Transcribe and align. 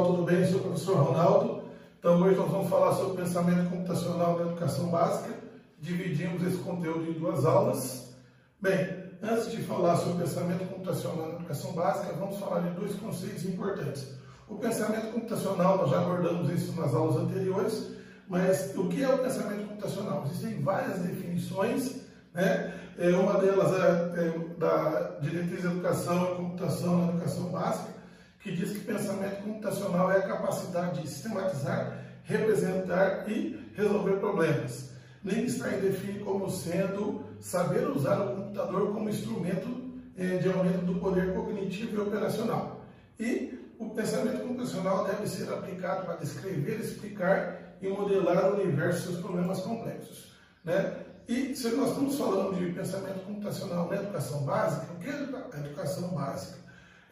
pessoal, 0.00 0.06
tudo 0.06 0.22
bem? 0.22 0.40
Eu 0.40 0.46
sou 0.46 0.58
o 0.58 0.62
professor 0.62 0.96
Ronaldo. 0.96 1.62
Então 1.98 2.20
hoje 2.22 2.36
nós 2.36 2.50
vamos 2.50 2.70
falar 2.70 2.94
sobre 2.94 3.22
pensamento 3.22 3.70
computacional 3.70 4.38
na 4.38 4.46
educação 4.46 4.88
básica. 4.88 5.34
Dividimos 5.78 6.42
esse 6.42 6.58
conteúdo 6.58 7.10
em 7.10 7.14
duas 7.14 7.44
aulas. 7.44 8.14
Bem, 8.60 8.88
antes 9.22 9.50
de 9.50 9.62
falar 9.62 9.96
sobre 9.96 10.24
pensamento 10.24 10.66
computacional 10.68 11.28
na 11.28 11.34
educação 11.34 11.72
básica, 11.72 12.14
vamos 12.14 12.38
falar 12.38 12.60
de 12.60 12.70
dois 12.70 12.94
conceitos 12.94 13.44
importantes. 13.44 14.14
O 14.48 14.56
pensamento 14.56 15.12
computacional, 15.12 15.78
nós 15.78 15.90
já 15.90 16.00
abordamos 16.00 16.50
isso 16.50 16.78
nas 16.80 16.94
aulas 16.94 17.16
anteriores, 17.16 17.90
mas 18.28 18.72
o 18.76 18.88
que 18.88 19.02
é 19.02 19.08
o 19.08 19.18
pensamento 19.18 19.68
computacional? 19.68 20.24
Existem 20.26 20.62
várias 20.62 20.98
definições, 21.00 21.96
né? 22.32 22.74
É, 22.98 23.10
uma 23.10 23.40
delas 23.40 23.72
é, 23.72 24.26
é 24.26 24.38
da 24.58 25.18
diretriz 25.20 25.62
de 25.62 25.66
educação 25.66 26.32
e 26.32 26.36
computação 26.36 26.98
na 26.98 27.12
educação 27.12 27.44
básica, 27.44 27.99
que 28.40 28.52
diz 28.52 28.72
que 28.72 28.80
pensamento 28.80 29.42
computacional 29.42 30.10
é 30.10 30.18
a 30.18 30.28
capacidade 30.28 31.02
de 31.02 31.08
sistematizar, 31.08 31.98
representar 32.24 33.28
e 33.28 33.72
resolver 33.74 34.16
problemas. 34.18 34.90
Linkstein 35.24 35.80
define 35.80 36.20
como 36.20 36.50
sendo 36.50 37.24
saber 37.40 37.86
usar 37.90 38.20
o 38.20 38.36
computador 38.36 38.92
como 38.92 39.10
instrumento 39.10 39.68
eh, 40.16 40.38
de 40.38 40.48
aumento 40.48 40.86
do 40.86 40.98
poder 40.98 41.34
cognitivo 41.34 41.96
e 41.96 42.00
operacional. 42.00 42.86
E 43.18 43.74
o 43.78 43.90
pensamento 43.90 44.46
computacional 44.46 45.04
deve 45.04 45.26
ser 45.26 45.52
aplicado 45.52 46.06
para 46.06 46.16
descrever, 46.16 46.80
explicar 46.80 47.76
e 47.82 47.88
modelar 47.88 48.52
o 48.52 48.62
universo 48.62 49.00
e 49.00 49.02
seus 49.04 49.20
problemas 49.20 49.60
complexos. 49.60 50.32
Né? 50.64 50.96
E 51.28 51.54
se 51.54 51.68
nós 51.70 51.90
estamos 51.90 52.18
falando 52.18 52.58
de 52.58 52.72
pensamento 52.72 53.24
computacional 53.24 53.88
na 53.88 53.96
educação 53.96 54.42
básica, 54.44 54.92
o 54.92 54.98
que 54.98 55.08
é 55.08 55.66
educação 55.66 56.08
básica? 56.08 56.59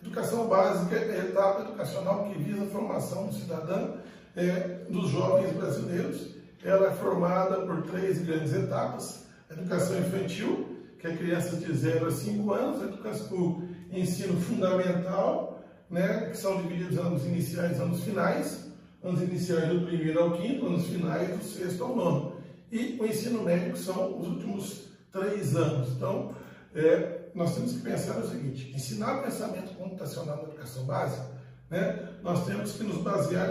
Educação 0.03 0.47
básica 0.47 0.95
é 0.95 1.21
a 1.21 1.25
etapa 1.25 1.63
educacional 1.63 2.25
que 2.27 2.39
visa 2.39 2.63
a 2.63 2.67
formação 2.67 3.27
do 3.27 3.35
cidadão 3.35 3.97
é, 4.37 4.87
dos 4.89 5.11
jovens 5.11 5.53
brasileiros. 5.53 6.37
Ela 6.65 6.89
é 6.89 6.95
formada 6.95 7.63
por 7.63 7.83
três 7.83 8.23
grandes 8.25 8.53
etapas. 8.55 9.27
Educação 9.51 9.99
infantil, 9.99 10.77
que 11.01 11.07
é 11.07 11.17
crianças 11.17 11.61
de 11.61 11.73
0 11.73 12.07
a 12.07 12.11
5 12.11 12.53
anos, 12.53 12.83
a 12.83 12.85
educação, 12.87 13.63
ensino 13.91 14.41
fundamental, 14.41 15.65
né, 15.91 16.29
que 16.31 16.37
são 16.37 16.63
divididos 16.63 16.99
anos 16.99 17.25
iniciais 17.25 17.79
e 17.79 17.83
anos 17.83 18.05
finais, 18.05 18.69
anos 19.03 19.23
iniciais 19.23 19.69
do 19.69 19.87
primeiro 19.87 20.21
ao 20.21 20.33
quinto, 20.33 20.67
anos 20.67 20.87
finais 20.87 21.29
do 21.37 21.43
sexto 21.43 21.83
ao 21.83 21.97
nono. 21.97 22.37
E 22.71 22.99
o 23.01 23.07
ensino 23.07 23.43
médio, 23.43 23.73
que 23.73 23.79
são 23.79 24.19
os 24.19 24.29
últimos 24.29 24.89
três 25.11 25.57
anos. 25.57 25.89
Então, 25.97 26.35
é, 26.75 27.18
nós 27.35 27.55
temos 27.55 27.73
que 27.73 27.81
pensar 27.81 28.19
o 28.19 28.29
seguinte: 28.29 28.73
ensinar 28.75 29.19
o 29.19 29.23
pensamento 29.23 29.75
computacional 29.75 30.37
na 30.37 30.43
educação 30.45 30.85
básica, 30.85 31.27
né, 31.71 32.09
nós 32.23 32.47
temos 32.47 32.73
que 32.73 32.85
nos 32.85 32.99
basear 32.99 33.51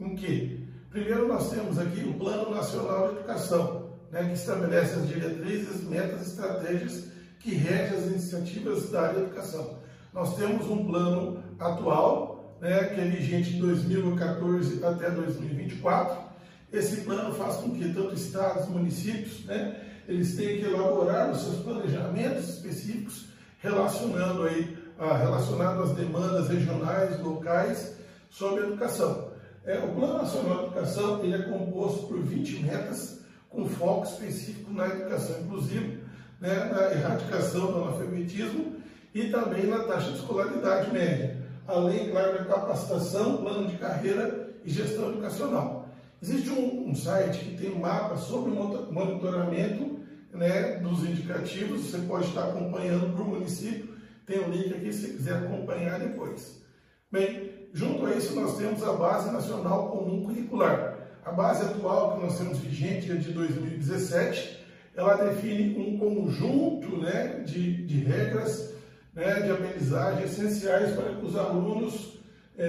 em, 0.00 0.14
quê? 0.14 0.60
Primeiro, 0.90 1.28
nós 1.28 1.50
temos 1.50 1.78
aqui 1.78 2.00
o 2.00 2.14
Plano 2.14 2.54
Nacional 2.54 3.08
de 3.08 3.18
Educação, 3.18 3.90
né, 4.10 4.24
que 4.24 4.32
estabelece 4.34 4.98
as 4.98 5.08
diretrizes, 5.08 5.84
metas 5.84 6.26
e 6.26 6.30
estratégias 6.30 7.04
que 7.38 7.54
regem 7.54 7.96
as 7.96 8.04
iniciativas 8.06 8.90
da 8.90 9.02
área 9.02 9.14
da 9.14 9.26
educação. 9.26 9.78
Nós 10.12 10.36
temos 10.36 10.68
um 10.68 10.84
plano 10.84 11.42
atual, 11.58 12.56
né, 12.60 12.84
que 12.84 13.00
é 13.00 13.04
vigente 13.04 13.52
de 13.52 13.60
2014 13.60 14.84
até 14.84 15.10
2024. 15.10 16.30
Esse 16.72 17.00
plano 17.02 17.34
faz 17.34 17.56
com 17.56 17.70
que 17.70 17.92
tanto 17.92 18.14
estados, 18.14 18.68
municípios, 18.68 19.44
né, 19.44 19.89
eles 20.10 20.34
têm 20.34 20.58
que 20.58 20.64
elaborar 20.64 21.30
os 21.30 21.40
seus 21.40 21.56
planejamentos 21.62 22.48
específicos 22.48 23.26
relacionando 23.60 24.42
aí, 24.42 24.76
ah, 24.98 25.16
relacionado 25.16 25.82
às 25.84 25.92
demandas 25.92 26.48
regionais, 26.48 27.20
locais 27.20 27.94
sobre 28.28 28.64
educação. 28.64 29.30
É, 29.64 29.78
o 29.78 29.94
Plano 29.94 30.18
Nacional 30.18 30.58
de 30.58 30.64
Educação 30.64 31.22
ele 31.22 31.34
é 31.34 31.42
composto 31.42 32.08
por 32.08 32.18
20 32.22 32.62
metas 32.64 33.20
com 33.48 33.68
foco 33.68 34.04
específico 34.04 34.72
na 34.72 34.88
educação 34.88 35.40
inclusiva, 35.42 35.98
né, 36.40 36.54
na 36.72 36.92
erradicação 36.92 37.70
do 37.70 37.78
analfabetismo 37.84 38.76
e 39.14 39.28
também 39.28 39.66
na 39.66 39.84
taxa 39.84 40.10
de 40.10 40.18
escolaridade 40.18 40.90
média, 40.90 41.36
além, 41.68 42.10
claro, 42.10 42.38
da 42.38 42.44
capacitação, 42.46 43.36
plano 43.36 43.68
de 43.68 43.76
carreira 43.76 44.50
e 44.64 44.70
gestão 44.70 45.10
educacional. 45.10 45.88
Existe 46.22 46.50
um, 46.50 46.90
um 46.90 46.94
site 46.94 47.38
que 47.38 47.56
tem 47.56 47.72
um 47.72 47.80
mapa 47.80 48.16
sobre 48.16 48.50
monitoramento 48.50 49.89
né, 50.32 50.78
dos 50.78 51.04
indicativos, 51.04 51.90
você 51.90 51.98
pode 51.98 52.26
estar 52.26 52.48
acompanhando 52.48 53.14
para 53.14 53.22
o 53.22 53.28
município, 53.28 53.94
tem 54.26 54.38
o 54.38 54.46
um 54.46 54.50
link 54.50 54.74
aqui 54.74 54.92
se 54.92 55.08
quiser 55.08 55.36
acompanhar 55.36 55.98
depois. 55.98 56.62
Bem, 57.10 57.68
junto 57.72 58.06
a 58.06 58.14
isso 58.14 58.34
nós 58.34 58.56
temos 58.56 58.82
a 58.82 58.92
Base 58.92 59.30
Nacional 59.32 59.90
Comum 59.90 60.24
Curricular. 60.24 60.98
A 61.24 61.32
base 61.32 61.64
atual 61.64 62.14
que 62.14 62.24
nós 62.24 62.38
temos 62.38 62.58
vigente 62.58 63.10
é 63.10 63.16
de 63.16 63.32
2017, 63.32 64.58
ela 64.96 65.14
define 65.14 65.78
um 65.78 65.98
conjunto 65.98 66.96
né, 66.98 67.42
de, 67.44 67.84
de 67.84 68.00
regras 68.00 68.74
né, 69.14 69.40
de 69.40 69.50
aprendizagem 69.50 70.24
essenciais 70.24 70.94
para 70.94 71.14
que 71.14 71.24
os 71.24 71.36
alunos 71.36 72.20
é, 72.56 72.64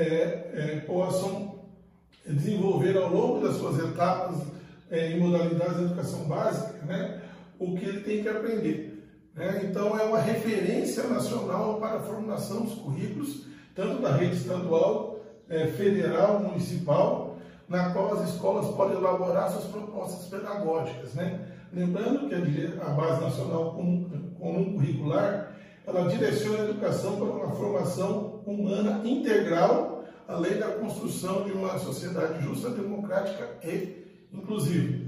é, 0.53 0.83
possam 0.85 1.59
desenvolver 2.25 2.97
ao 2.97 3.09
longo 3.09 3.45
das 3.45 3.57
suas 3.57 3.79
etapas 3.79 4.37
é, 4.89 5.11
em 5.11 5.19
modalidades 5.19 5.77
de 5.77 5.83
educação 5.85 6.25
básica, 6.25 6.85
né, 6.85 7.20
o 7.61 7.75
que 7.75 7.85
ele 7.85 8.01
tem 8.01 8.23
que 8.23 8.29
aprender. 8.29 9.07
Né? 9.35 9.61
Então, 9.69 9.97
é 9.97 10.03
uma 10.03 10.19
referência 10.19 11.03
nacional 11.03 11.79
para 11.79 11.97
a 11.97 12.01
formulação 12.01 12.63
dos 12.63 12.73
currículos, 12.73 13.45
tanto 13.75 14.01
da 14.01 14.15
rede 14.15 14.35
estadual, 14.35 15.23
é, 15.47 15.67
federal, 15.67 16.39
municipal, 16.39 17.37
na 17.69 17.91
qual 17.91 18.15
as 18.15 18.29
escolas 18.29 18.75
podem 18.75 18.97
elaborar 18.97 19.51
suas 19.51 19.65
propostas 19.65 20.25
pedagógicas. 20.27 21.13
Né? 21.13 21.39
Lembrando 21.71 22.27
que 22.27 22.79
a, 22.81 22.89
Base 22.89 23.21
Nacional 23.21 23.75
Comum 23.75 24.73
Curricular, 24.73 25.55
ela 25.85 26.09
direciona 26.09 26.63
a 26.63 26.69
educação 26.69 27.15
para 27.15 27.25
uma 27.25 27.51
formação 27.51 28.41
humana 28.45 29.01
integral, 29.07 30.03
além 30.27 30.57
da 30.57 30.67
construção 30.67 31.43
de 31.43 31.51
uma 31.51 31.77
sociedade 31.77 32.43
justa, 32.43 32.69
democrática 32.71 33.47
e 33.63 34.03
inclusiva. 34.33 35.00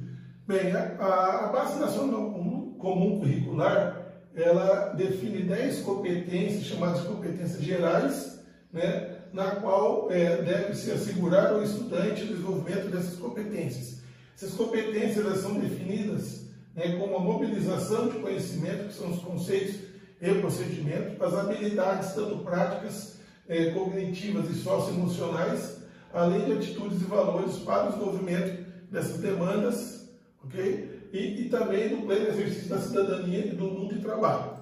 Bem, 0.45 0.73
a, 0.73 1.45
a 1.45 1.47
Base 1.53 1.79
Nacional 1.79 2.31
Comum 2.77 3.17
Curricular, 3.17 4.11
ela 4.35 4.87
define 4.87 5.43
10 5.43 5.83
competências, 5.83 6.65
chamadas 6.65 6.99
competências 7.03 7.61
gerais, 7.61 8.39
né, 8.73 9.19
na 9.31 9.51
qual 9.55 10.11
é, 10.11 10.41
deve-se 10.41 10.91
assegurar 10.91 11.53
ao 11.53 11.63
estudante 11.63 12.23
o 12.23 12.27
desenvolvimento 12.27 12.91
dessas 12.91 13.15
competências. 13.15 14.01
Essas 14.35 14.53
competências 14.55 15.25
elas 15.25 15.39
são 15.39 15.57
definidas 15.57 16.41
né, 16.75 16.97
como 16.99 17.15
a 17.15 17.19
mobilização 17.21 18.09
de 18.09 18.19
conhecimento, 18.19 18.89
que 18.89 18.95
são 18.95 19.11
os 19.11 19.19
conceitos 19.19 19.75
e 20.21 20.33
procedimentos, 20.41 21.21
as 21.21 21.33
habilidades, 21.35 22.11
tanto 22.11 22.39
práticas, 22.39 23.15
é, 23.47 23.71
cognitivas 23.71 24.49
e 24.49 24.55
socioemocionais, 24.55 25.77
além 26.13 26.43
de 26.43 26.51
atitudes 26.51 27.01
e 27.01 27.05
valores 27.05 27.59
para 27.59 27.85
o 27.85 27.93
desenvolvimento 27.93 28.61
dessas 28.91 29.19
demandas 29.19 30.02
ok? 30.45 31.09
E, 31.13 31.41
e 31.41 31.49
também 31.49 31.89
no 31.89 32.05
pleno 32.05 32.27
exercício 32.27 32.69
da 32.69 32.79
cidadania 32.79 33.45
e 33.45 33.55
do 33.55 33.65
mundo 33.65 33.95
de 33.95 34.01
trabalho. 34.01 34.53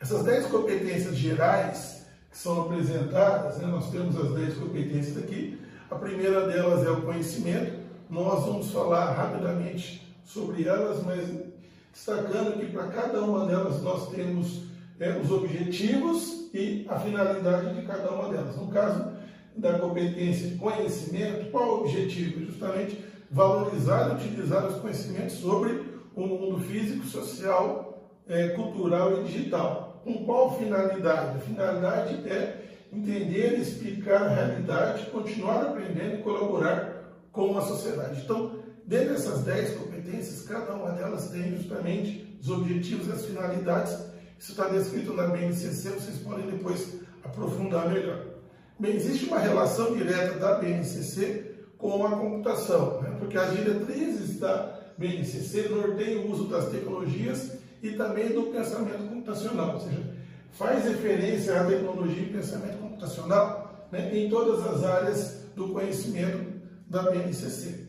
Essas 0.00 0.22
10 0.24 0.46
competências 0.46 1.16
gerais 1.16 2.06
que 2.30 2.36
são 2.36 2.62
apresentadas, 2.62 3.58
né, 3.58 3.66
nós 3.66 3.90
temos 3.90 4.16
as 4.16 4.32
10 4.32 4.54
competências 4.58 5.16
aqui. 5.16 5.58
A 5.90 5.94
primeira 5.94 6.46
delas 6.46 6.86
é 6.86 6.90
o 6.90 7.02
conhecimento. 7.02 7.78
Nós 8.10 8.44
vamos 8.44 8.70
falar 8.70 9.12
rapidamente 9.12 10.06
sobre 10.24 10.64
elas, 10.64 11.02
mas 11.02 11.28
destacando 11.92 12.60
que 12.60 12.66
para 12.66 12.88
cada 12.88 13.22
uma 13.22 13.46
delas 13.46 13.82
nós 13.82 14.10
temos 14.10 14.64
é, 15.00 15.18
os 15.18 15.30
objetivos 15.30 16.50
e 16.52 16.84
a 16.88 16.98
finalidade 16.98 17.74
de 17.74 17.86
cada 17.86 18.10
uma 18.10 18.28
delas. 18.28 18.56
No 18.56 18.68
caso 18.68 19.12
da 19.56 19.78
competência 19.78 20.48
de 20.48 20.56
conhecimento, 20.56 21.50
qual 21.50 21.68
o 21.68 21.80
objetivo? 21.80 22.44
Justamente 22.44 23.02
valorizar 23.36 24.08
e 24.08 24.14
utilizar 24.14 24.66
os 24.66 24.80
conhecimentos 24.80 25.34
sobre 25.34 25.84
o 26.14 26.26
mundo 26.26 26.58
físico, 26.60 27.04
social, 27.04 28.10
é, 28.26 28.48
cultural 28.48 29.20
e 29.20 29.24
digital. 29.24 30.00
Com 30.02 30.24
qual 30.24 30.58
finalidade? 30.58 31.36
A 31.36 31.40
finalidade 31.40 32.14
é 32.28 32.64
entender, 32.90 33.58
explicar 33.58 34.22
a 34.22 34.28
realidade, 34.28 35.10
continuar 35.10 35.60
aprendendo 35.62 36.16
e 36.16 36.22
colaborar 36.22 37.12
com 37.30 37.58
a 37.58 37.60
sociedade. 37.60 38.22
Então, 38.24 38.58
dentro 38.86 39.10
dessas 39.10 39.42
10 39.42 39.76
competências, 39.76 40.48
cada 40.48 40.72
uma 40.72 40.92
delas 40.92 41.28
tem 41.28 41.54
justamente 41.58 42.38
os 42.40 42.48
objetivos 42.48 43.08
e 43.08 43.12
as 43.12 43.26
finalidades. 43.26 43.92
Isso 44.38 44.52
está 44.52 44.68
descrito 44.68 45.12
na 45.12 45.26
BNCC, 45.26 45.90
vocês 45.90 46.18
podem 46.18 46.46
depois 46.46 47.00
aprofundar 47.22 47.90
melhor. 47.90 48.24
Bem, 48.78 48.96
existe 48.96 49.26
uma 49.26 49.38
relação 49.38 49.94
direta 49.94 50.38
da 50.38 50.54
BNCC 50.54 51.56
com 51.78 52.06
a 52.06 52.10
computação, 52.10 53.00
né? 53.02 53.05
Porque 53.18 53.36
as 53.36 53.56
diretrizes 53.56 54.38
da 54.38 54.78
BNCC 54.96 55.68
norteiam 55.68 56.22
o 56.22 56.30
uso 56.30 56.48
das 56.48 56.70
tecnologias 56.70 57.52
e 57.82 57.92
também 57.92 58.28
do 58.28 58.44
pensamento 58.44 59.08
computacional, 59.08 59.74
ou 59.74 59.80
seja, 59.80 60.02
faz 60.52 60.84
referência 60.84 61.60
à 61.60 61.64
tecnologia 61.64 62.22
e 62.22 62.32
pensamento 62.32 62.78
computacional 62.78 63.88
né, 63.92 64.16
em 64.16 64.28
todas 64.28 64.66
as 64.66 64.84
áreas 64.84 65.42
do 65.54 65.68
conhecimento 65.68 66.52
da 66.88 67.02
BNCC. 67.02 67.86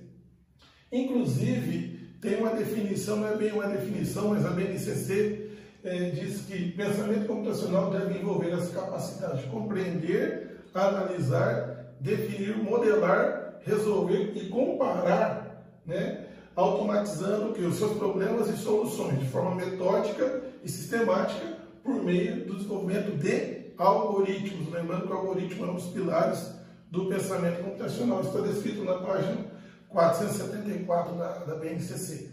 Inclusive, 0.92 1.98
tem 2.22 2.38
uma 2.38 2.52
definição, 2.52 3.18
não 3.18 3.28
é 3.28 3.36
bem 3.36 3.52
uma 3.52 3.68
definição, 3.68 4.30
mas 4.30 4.46
a 4.46 4.50
BNCC 4.50 5.52
é, 5.84 6.10
diz 6.10 6.42
que 6.42 6.72
pensamento 6.72 7.28
computacional 7.28 7.92
deve 7.92 8.20
envolver 8.20 8.52
as 8.54 8.70
capacidades 8.70 9.42
de 9.42 9.48
compreender, 9.48 10.62
analisar, 10.74 11.94
definir, 12.00 12.58
modelar, 12.58 13.47
resolver 13.68 14.32
e 14.36 14.50
comparar, 14.50 15.64
né, 15.86 16.26
automatizando 16.56 17.54
que 17.54 17.62
os 17.62 17.76
seus 17.76 17.98
problemas 17.98 18.50
e 18.50 18.58
soluções 18.58 19.20
de 19.20 19.28
forma 19.28 19.56
metódica 19.56 20.42
e 20.64 20.70
sistemática 20.70 21.58
por 21.84 22.04
meio 22.04 22.46
do 22.46 22.56
desenvolvimento 22.56 23.16
de 23.18 23.74
algoritmos. 23.78 24.72
Lembrando 24.72 25.06
que 25.06 25.14
o 25.14 25.18
algoritmo 25.18 25.66
é 25.66 25.70
um 25.70 25.76
dos 25.76 25.88
pilares 25.88 26.52
do 26.90 27.06
pensamento 27.06 27.64
computacional. 27.64 28.22
Está 28.22 28.40
descrito 28.40 28.84
na 28.84 28.96
página 28.96 29.46
474 29.90 31.16
da, 31.16 31.38
da 31.40 31.56
BNCC. 31.56 32.32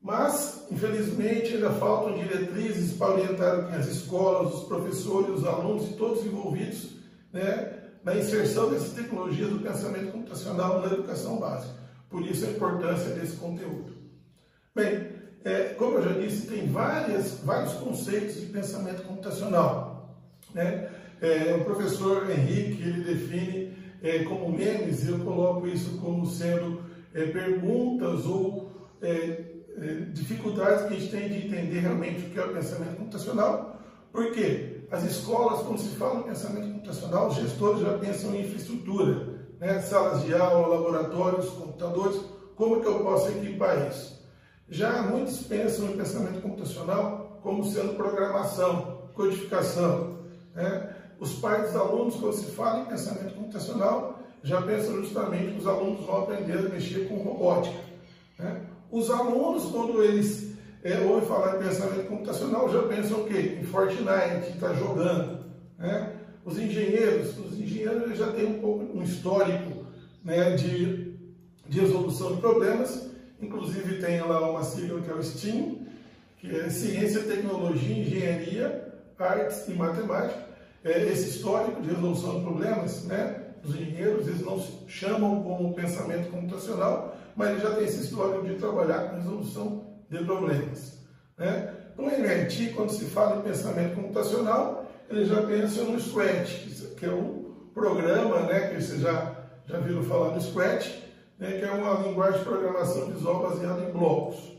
Mas, 0.00 0.66
infelizmente, 0.70 1.54
ainda 1.54 1.70
faltam 1.70 2.18
diretrizes 2.18 2.96
para 2.96 3.14
orientar 3.14 3.74
as 3.74 3.86
escolas, 3.86 4.54
os 4.54 4.64
professores, 4.64 5.30
os 5.30 5.46
alunos 5.46 5.90
e 5.90 5.94
todos 5.94 6.24
envolvidos 6.24 6.90
né, 7.32 7.73
na 8.04 8.14
inserção 8.14 8.70
dessas 8.70 8.92
tecnologias 8.92 9.50
do 9.50 9.60
pensamento 9.60 10.12
computacional 10.12 10.80
na 10.80 10.92
educação 10.92 11.38
básica. 11.38 11.74
Por 12.10 12.22
isso 12.22 12.44
a 12.46 12.50
importância 12.50 13.10
desse 13.14 13.36
conteúdo. 13.36 13.92
Bem, 14.74 15.08
é, 15.44 15.74
como 15.78 15.98
eu 15.98 16.02
já 16.04 16.20
disse, 16.20 16.46
tem 16.46 16.68
várias, 16.70 17.40
vários 17.42 17.72
conceitos 17.74 18.40
de 18.40 18.46
pensamento 18.46 19.02
computacional. 19.02 20.18
Né? 20.52 20.90
É, 21.20 21.54
o 21.54 21.64
professor 21.64 22.30
Henrique 22.30 22.82
ele 22.82 23.04
define 23.04 23.76
é, 24.02 24.24
como 24.24 24.50
memes, 24.50 25.08
eu 25.08 25.18
coloco 25.20 25.66
isso 25.66 25.98
como 25.98 26.26
sendo 26.26 26.82
é, 27.14 27.24
perguntas 27.26 28.26
ou 28.26 28.70
é, 29.00 29.08
é, 29.08 29.94
dificuldades 30.12 30.86
que 30.86 30.94
a 30.94 30.98
gente 30.98 31.10
tem 31.10 31.28
de 31.28 31.46
entender 31.46 31.80
realmente 31.80 32.26
o 32.26 32.30
que 32.30 32.38
é 32.38 32.44
o 32.44 32.52
pensamento 32.52 32.96
computacional. 32.96 33.80
Por 34.12 34.32
quê? 34.32 34.73
As 34.94 35.02
escolas, 35.02 35.62
quando 35.62 35.80
se 35.80 35.88
fala 35.96 36.20
em 36.20 36.22
pensamento 36.22 36.72
computacional, 36.72 37.26
os 37.26 37.34
gestores 37.34 37.80
já 37.80 37.98
pensam 37.98 38.32
em 38.32 38.42
infraestrutura 38.42 39.26
né, 39.58 39.80
salas 39.80 40.22
de 40.22 40.32
aula, 40.32 40.68
laboratórios, 40.68 41.48
computadores, 41.50 42.20
como 42.54 42.80
que 42.80 42.86
eu 42.86 43.00
posso 43.00 43.28
equipar 43.30 43.88
isso? 43.88 44.24
Já 44.68 45.02
muitos 45.02 45.38
pensam 45.48 45.86
em 45.86 45.96
pensamento 45.96 46.40
computacional 46.40 47.40
como 47.42 47.64
sendo 47.64 47.96
programação, 47.96 49.08
codificação. 49.14 50.18
Né? 50.54 50.94
Os 51.18 51.40
pais 51.40 51.72
dos 51.72 51.76
alunos, 51.76 52.14
quando 52.14 52.34
se 52.34 52.52
fala 52.52 52.82
em 52.82 52.84
pensamento 52.84 53.34
computacional, 53.34 54.20
já 54.44 54.62
pensam 54.62 54.94
justamente 54.98 55.54
que 55.54 55.58
os 55.58 55.66
alunos 55.66 56.06
vão 56.06 56.22
aprender 56.22 56.58
a 56.58 56.68
mexer 56.68 57.08
com 57.08 57.16
robótica. 57.16 57.80
Né? 58.38 58.60
Os 58.92 59.10
alunos, 59.10 59.64
quando 59.72 60.04
eles 60.04 60.53
é, 60.84 61.00
ouvem 61.00 61.26
falar 61.26 61.56
em 61.56 61.66
pensamento 61.66 62.06
computacional, 62.08 62.70
já 62.70 62.82
pensam 62.82 63.22
o 63.22 63.24
quê? 63.24 63.56
Em 63.58 63.64
Fortnite, 63.64 64.52
está 64.54 64.74
jogando. 64.74 65.46
Né? 65.78 66.12
Os 66.44 66.58
engenheiros, 66.58 67.38
os 67.38 67.58
engenheiros 67.58 68.18
já 68.18 68.30
têm 68.32 68.44
um 68.44 68.60
pouco 68.60 68.98
um 68.98 69.02
histórico 69.02 69.86
né, 70.22 70.50
de, 70.50 71.16
de 71.66 71.80
resolução 71.80 72.34
de 72.34 72.40
problemas, 72.42 73.08
inclusive 73.40 73.98
tem 73.98 74.20
lá 74.20 74.50
uma 74.50 74.62
sigla 74.62 75.00
que 75.00 75.10
é 75.10 75.14
o 75.14 75.22
STEAM, 75.22 75.86
que 76.36 76.54
é 76.54 76.68
Ciência, 76.68 77.22
Tecnologia, 77.22 78.02
Engenharia, 78.02 78.92
Artes 79.18 79.66
e 79.66 79.72
Matemática. 79.72 80.44
É, 80.84 81.02
esse 81.06 81.30
histórico 81.30 81.80
de 81.80 81.88
resolução 81.88 82.40
de 82.40 82.44
problemas, 82.44 83.04
né, 83.04 83.40
os 83.64 83.74
engenheiros, 83.74 84.28
eles 84.28 84.42
não 84.42 84.62
chamam 84.86 85.42
como 85.42 85.72
pensamento 85.72 86.30
computacional, 86.30 87.16
mas 87.34 87.52
eles 87.52 87.62
já 87.62 87.74
têm 87.74 87.84
esse 87.84 88.04
histórico 88.04 88.46
de 88.46 88.56
trabalhar 88.56 89.08
com 89.08 89.16
resolução 89.16 89.93
de 90.18 90.24
problemas. 90.24 90.98
Né? 91.36 91.74
No 91.96 92.10
MIT, 92.10 92.72
quando 92.74 92.90
se 92.90 93.04
fala 93.06 93.36
em 93.36 93.42
pensamento 93.42 93.94
computacional, 93.94 94.90
eles 95.10 95.28
já 95.28 95.42
pensam 95.42 95.90
no 95.90 96.00
Scratch, 96.00 96.66
que 96.96 97.06
é 97.06 97.10
um 97.10 97.44
programa, 97.74 98.40
né, 98.42 98.68
que 98.68 98.80
vocês 98.80 99.00
já, 99.00 99.36
já 99.66 99.78
viram 99.78 100.02
falar 100.02 100.30
do 100.30 100.42
Scratch, 100.42 101.02
né, 101.38 101.58
que 101.58 101.64
é 101.64 101.70
uma 101.70 102.06
linguagem 102.06 102.38
de 102.38 102.44
programação 102.44 103.10
visual 103.10 103.42
baseada 103.42 103.82
em 103.82 103.92
blocos. 103.92 104.56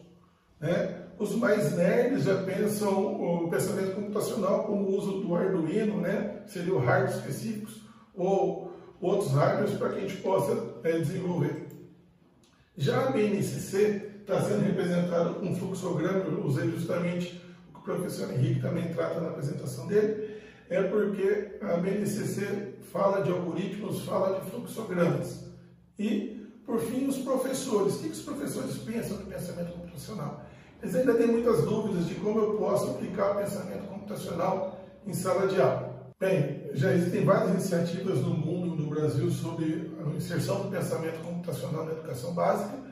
Né? 0.59 1.01
Os 1.17 1.35
mais 1.35 1.75
nerds 1.75 2.23
já 2.23 2.43
pensam 2.43 3.45
o 3.45 3.49
pensamento 3.49 3.95
computacional 3.95 4.65
como 4.65 4.83
o 4.83 4.97
uso 4.97 5.21
do 5.21 5.35
Arduino, 5.35 6.01
né, 6.01 6.41
que 6.45 6.51
seria 6.51 6.73
o 6.73 6.79
hardware 6.79 7.17
específicos, 7.17 7.81
ou 8.13 8.73
outros 9.01 9.31
hardwares 9.31 9.73
para 9.77 9.89
que 9.89 9.97
a 9.97 10.01
gente 10.01 10.17
possa 10.17 10.57
é, 10.83 10.99
desenvolver. 10.99 11.67
Já 12.77 13.07
a 13.07 13.11
BNCC 13.11 14.14
está 14.25 14.41
sendo 14.41 14.65
representada 14.65 15.35
com 15.35 15.45
um 15.45 15.55
fluxograma, 15.55 16.25
eu 16.25 16.43
usei 16.43 16.69
justamente 16.71 17.39
o 17.69 17.73
que 17.73 17.79
o 17.79 17.83
professor 17.83 18.33
Henrique 18.33 18.59
também 18.59 18.91
trata 18.91 19.21
na 19.21 19.29
apresentação 19.29 19.85
dele, 19.87 20.41
é 20.67 20.81
porque 20.81 21.59
a 21.61 21.77
BNCC 21.77 22.73
fala 22.91 23.21
de 23.21 23.31
algoritmos, 23.31 24.03
fala 24.03 24.39
de 24.39 24.49
fluxogramas. 24.49 25.45
E, 25.99 26.43
por 26.65 26.79
fim, 26.79 27.05
os 27.05 27.19
professores. 27.19 27.97
O 27.97 27.99
que 27.99 28.07
os 28.09 28.21
professores 28.21 28.77
pensam 28.77 29.17
do 29.17 29.25
pensamento 29.25 29.73
computacional? 29.73 30.43
Eles 30.81 30.95
ainda 30.95 31.13
têm 31.13 31.27
muitas 31.27 31.63
dúvidas 31.63 32.07
de 32.07 32.15
como 32.15 32.39
eu 32.39 32.53
posso 32.55 32.91
aplicar 32.91 33.31
o 33.31 33.35
pensamento 33.35 33.87
computacional 33.87 34.79
em 35.05 35.13
sala 35.13 35.47
de 35.47 35.61
aula. 35.61 36.11
Bem, 36.19 36.71
já 36.73 36.93
existem 36.93 37.23
várias 37.23 37.51
iniciativas 37.51 38.19
no 38.21 38.31
mundo, 38.31 38.75
no 38.75 38.89
Brasil, 38.89 39.29
sobre 39.29 39.91
a 40.03 40.09
inserção 40.15 40.63
do 40.63 40.71
pensamento 40.71 41.21
computacional 41.21 41.85
na 41.85 41.91
educação 41.91 42.33
básica, 42.33 42.84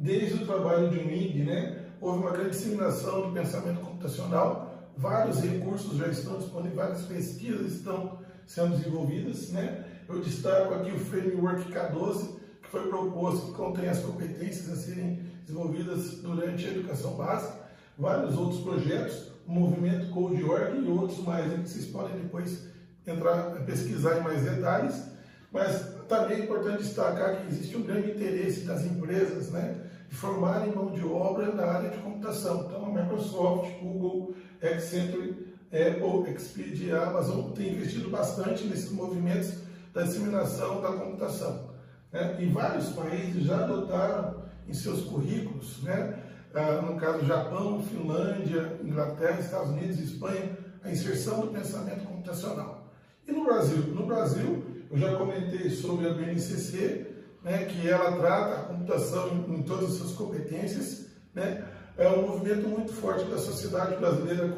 desde 0.00 0.42
o 0.42 0.46
trabalho 0.46 0.90
de 0.90 0.98
Wing, 0.98 1.44
né? 1.44 1.84
Houve 2.00 2.18
uma 2.18 2.30
grande 2.32 2.50
disseminação 2.50 3.28
do 3.28 3.32
pensamento 3.32 3.80
computacional 3.80 4.70
vários 5.00 5.40
recursos 5.40 5.96
já 5.96 6.08
estão 6.08 6.38
disponíveis, 6.38 6.76
várias 6.76 7.02
pesquisas 7.02 7.72
estão 7.72 8.18
sendo 8.46 8.76
desenvolvidas. 8.76 9.50
Né? 9.50 9.84
Eu 10.08 10.20
destaco 10.20 10.74
aqui 10.74 10.92
o 10.92 10.98
Framework 10.98 11.72
K12, 11.72 12.36
que 12.62 12.68
foi 12.68 12.88
proposto, 12.88 13.46
que 13.46 13.52
contém 13.52 13.88
as 13.88 14.00
competências 14.00 14.70
a 14.70 14.76
serem 14.76 15.22
desenvolvidas 15.46 16.16
durante 16.18 16.66
a 16.66 16.70
educação 16.70 17.14
básica, 17.14 17.54
vários 17.98 18.36
outros 18.36 18.60
projetos, 18.60 19.30
o 19.46 19.52
movimento 19.52 20.10
Code.org 20.10 20.78
e 20.78 20.88
outros 20.88 21.24
mais, 21.24 21.50
que 21.50 21.68
vocês 21.68 21.86
podem 21.86 22.16
depois 22.18 22.68
entrar, 23.06 23.64
pesquisar 23.64 24.18
em 24.18 24.22
mais 24.22 24.42
detalhes. 24.42 25.02
Mas 25.50 25.94
também 26.08 26.40
é 26.40 26.44
importante 26.44 26.82
destacar 26.82 27.40
que 27.40 27.48
existe 27.48 27.76
um 27.76 27.82
grande 27.82 28.12
interesse 28.12 28.60
das 28.60 28.84
empresas 28.84 29.50
né, 29.50 29.89
de 30.10 30.16
formarem 30.16 30.74
mão 30.74 30.90
de 30.90 31.04
obra 31.04 31.54
na 31.54 31.64
área 31.64 31.90
de 31.90 31.98
computação. 31.98 32.66
Então, 32.66 32.84
a 32.84 33.02
Microsoft, 33.02 33.70
Google, 33.80 34.34
Accenture, 34.60 35.54
Apple, 35.72 36.34
Expedia, 36.34 37.00
Amazon 37.00 37.52
têm 37.52 37.74
investido 37.74 38.10
bastante 38.10 38.64
nesses 38.66 38.90
movimentos 38.90 39.54
da 39.94 40.02
disseminação 40.02 40.82
da 40.82 40.92
computação. 40.92 41.70
Né? 42.12 42.36
E 42.40 42.46
vários 42.46 42.88
países 42.88 43.44
já 43.44 43.62
adotaram 43.62 44.42
em 44.68 44.74
seus 44.74 45.02
currículos, 45.02 45.82
né? 45.84 46.18
Ah, 46.52 46.82
no 46.82 46.98
caso 46.98 47.24
Japão, 47.24 47.80
Finlândia, 47.80 48.80
Inglaterra, 48.82 49.38
Estados 49.38 49.70
Unidos 49.70 50.00
e 50.00 50.04
Espanha, 50.04 50.58
a 50.82 50.90
inserção 50.90 51.42
do 51.42 51.46
pensamento 51.48 52.04
computacional. 52.04 52.92
E 53.26 53.30
no 53.30 53.44
Brasil? 53.44 53.78
No 53.94 54.04
Brasil, 54.06 54.64
eu 54.90 54.98
já 54.98 55.14
comentei 55.16 55.70
sobre 55.70 56.08
a 56.08 56.12
BNCC, 56.12 57.09
né, 57.42 57.64
que 57.64 57.88
ela 57.88 58.12
trata 58.12 58.54
a 58.54 58.64
computação 58.64 59.28
em, 59.48 59.62
todas 59.62 59.90
as 59.90 59.96
suas 59.96 60.12
competências, 60.12 61.06
né, 61.34 61.64
é 61.96 62.08
um 62.08 62.28
movimento 62.28 62.68
muito 62.68 62.92
forte 62.92 63.24
da 63.24 63.38
Sociedade 63.38 63.96
Brasileira 63.96 64.52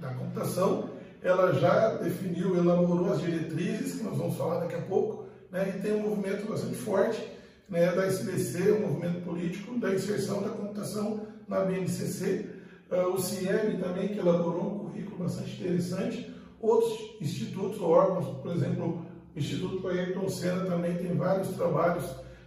da 0.00 0.14
Computação. 0.14 0.90
Ela 1.22 1.52
já 1.54 1.94
definiu, 1.96 2.56
elaborou 2.56 3.12
as 3.12 3.20
diretrizes, 3.20 3.96
que 3.96 4.04
nós 4.04 4.16
vamos 4.16 4.36
falar 4.36 4.60
daqui 4.60 4.74
a 4.74 4.82
pouco, 4.82 5.26
né, 5.50 5.74
e 5.76 5.80
tem 5.80 5.94
um 5.94 6.08
movimento 6.08 6.48
bastante 6.48 6.74
forte 6.74 7.36
né, 7.68 7.92
da 7.92 8.06
SBC, 8.06 8.72
um 8.72 8.88
movimento 8.88 9.24
político 9.24 9.78
da 9.78 9.92
inserção 9.92 10.42
da 10.42 10.50
computação 10.50 11.26
na 11.48 11.60
BNCC. 11.60 12.50
Uh, 12.90 12.94
ah, 12.94 13.08
o 13.08 13.18
CIEM 13.18 13.78
também, 13.80 14.08
que 14.08 14.18
elaborou 14.18 14.74
um 14.74 14.78
currículo 14.78 15.18
bastante 15.18 15.60
interessante. 15.60 16.32
Outros 16.60 17.16
institutos, 17.20 17.80
órgãos, 17.80 18.40
por 18.40 18.52
exemplo, 18.52 19.04
o 19.34 19.38
Instituto 19.38 19.88
Ayrton 19.88 20.28
Senna 20.28 20.64
também 20.64 20.94
tem 20.96 21.14
vários 21.16 21.48
trabalhos 21.48 22.04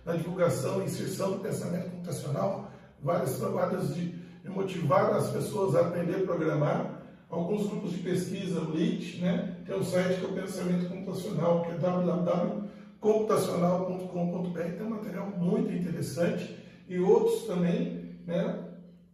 na 0.10 0.16
divulgação 0.16 0.82
e 0.82 0.86
inserção 0.86 1.34
do 1.34 1.40
pensamento 1.40 1.92
computacional, 1.92 2.72
vários 3.00 3.38
trabalhos 3.38 3.94
de 3.94 4.18
e 4.44 4.50
motivar 4.50 5.14
as 5.14 5.30
pessoas 5.30 5.76
a 5.76 5.82
aprender 5.82 6.16
a 6.16 6.26
programar. 6.26 7.04
Alguns 7.30 7.68
grupos 7.68 7.92
de 7.92 8.00
pesquisa, 8.00 8.60
o 8.60 8.76
LIT, 8.76 9.22
né, 9.22 9.58
tem 9.66 9.78
um 9.78 9.84
site 9.84 10.20
que 10.20 10.26
é 10.26 10.30
o 10.30 10.34
Pensamento 10.34 10.90
Computacional, 10.90 11.62
que 11.62 11.74
é 11.74 11.76
www.computacional.com.br, 11.76 14.60
tem 14.60 14.82
um 14.82 14.90
material 14.90 15.28
muito 15.38 15.72
interessante 15.72 16.58
e 16.88 17.00
outros 17.00 17.44
também, 17.44 18.16
né, 18.26 18.58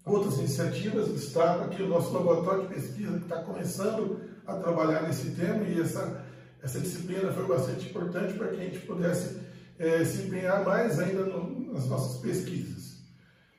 outras 0.05 0.37
iniciativas, 0.37 1.09
destaco 1.09 1.65
aqui 1.65 1.83
o 1.83 1.89
nosso 1.89 2.13
laboratório 2.13 2.67
de 2.67 2.73
pesquisa 2.73 3.17
que 3.17 3.23
está 3.23 3.41
começando 3.41 4.21
a 4.47 4.53
trabalhar 4.53 5.01
nesse 5.01 5.31
tema 5.31 5.61
e 5.63 5.81
essa, 5.81 6.23
essa 6.63 6.79
disciplina 6.79 7.33
foi 7.33 7.45
bastante 7.45 7.89
importante 7.89 8.35
para 8.35 8.47
que 8.47 8.61
a 8.61 8.63
gente 8.63 8.79
pudesse 8.79 9.43
é, 9.77 10.03
se 10.03 10.23
empenhar 10.23 10.63
mais 10.63 10.99
ainda 10.99 11.25
no, 11.25 11.73
nas 11.73 11.87
nossas 11.87 12.21
pesquisas. 12.21 12.95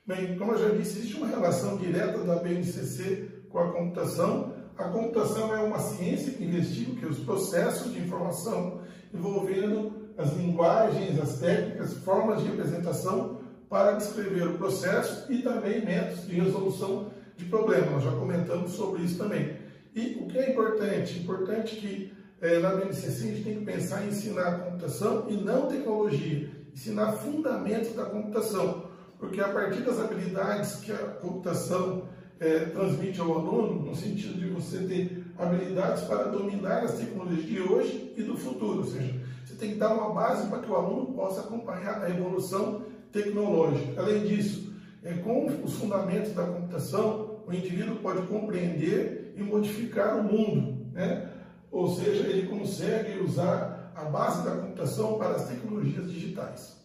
Bem, 0.05 0.37
como 0.37 0.53
eu 0.53 0.57
já 0.57 0.69
disse, 0.69 0.99
existe 0.99 1.17
uma 1.17 1.27
relação 1.27 1.77
direta 1.77 2.19
da 2.19 2.37
BNCC 2.37 3.29
com 3.49 3.59
a 3.59 3.71
computação. 3.71 4.53
A 4.77 4.85
computação 4.85 5.53
é 5.53 5.59
uma 5.61 5.79
ciência 5.79 6.31
que 6.31 6.45
investiga 6.45 6.95
que 6.95 7.05
os 7.05 7.19
processos 7.19 7.93
de 7.93 7.99
informação 7.99 8.81
envolvendo 9.13 10.07
as 10.17 10.33
linguagens, 10.33 11.19
as 11.19 11.39
técnicas, 11.39 11.93
formas 11.97 12.41
de 12.41 12.49
representação 12.49 13.41
para 13.69 13.93
descrever 13.93 14.47
o 14.47 14.57
processo 14.57 15.31
e 15.31 15.41
também 15.41 15.85
métodos 15.85 16.25
de 16.25 16.35
resolução 16.35 17.11
de 17.35 17.45
problemas. 17.45 18.03
Já 18.03 18.11
comentamos 18.11 18.71
sobre 18.71 19.03
isso 19.03 19.17
também. 19.17 19.57
E 19.93 20.17
o 20.21 20.27
que 20.27 20.37
é 20.37 20.51
importante? 20.51 21.19
Importante 21.19 21.75
que 21.75 22.13
é, 22.41 22.59
na 22.59 22.75
BNCC 22.75 23.07
a 23.07 23.31
gente 23.31 23.43
tem 23.43 23.59
que 23.59 23.65
pensar 23.65 24.05
em 24.05 24.09
ensinar 24.09 24.59
computação 24.59 25.25
e 25.29 25.33
não 25.37 25.67
tecnologia, 25.67 26.51
ensinar 26.73 27.13
fundamentos 27.13 27.95
da 27.95 28.05
computação, 28.05 28.85
porque 29.19 29.41
a 29.41 29.49
partir 29.49 29.81
das 29.81 29.99
habilidades 29.99 30.75
que 30.75 30.91
a 30.91 30.97
computação 30.97 32.03
é, 32.39 32.59
transmite 32.65 33.19
ao 33.19 33.33
aluno, 33.33 33.85
no 33.87 33.95
sentido 33.95 34.39
de 34.39 34.47
você 34.49 34.79
ter 34.79 35.25
habilidades 35.37 36.03
para 36.03 36.25
dominar 36.25 36.83
as 36.83 36.93
tecnologias 36.93 37.45
de 37.45 37.59
hoje 37.61 38.13
e 38.15 38.21
do 38.21 38.37
futuro, 38.37 38.79
ou 38.79 38.85
seja, 38.85 39.15
você 39.43 39.55
tem 39.55 39.71
que 39.71 39.79
dar 39.79 39.93
uma 39.93 40.13
base 40.13 40.47
para 40.47 40.59
que 40.59 40.69
o 40.69 40.75
aluno 40.75 41.13
possa 41.13 41.41
acompanhar 41.41 42.03
a 42.03 42.09
evolução 42.09 42.83
tecnológica. 43.11 43.99
Além 43.99 44.23
disso, 44.25 44.73
é, 45.03 45.13
com 45.13 45.47
os 45.63 45.73
fundamentos 45.73 46.33
da 46.33 46.43
computação, 46.43 47.39
o 47.47 47.53
indivíduo 47.53 47.95
pode 47.95 48.21
compreender 48.27 49.33
e 49.35 49.41
modificar 49.41 50.19
o 50.19 50.23
mundo, 50.23 50.85
né? 50.93 51.26
Ou 51.71 51.89
seja, 51.95 52.27
ele 52.27 52.47
consegue 52.47 53.19
usar 53.19 53.91
a 53.95 54.05
base 54.05 54.43
da 54.43 54.55
computação 54.55 55.17
para 55.17 55.35
as 55.35 55.47
tecnologias 55.47 56.11
digitais. 56.11 56.77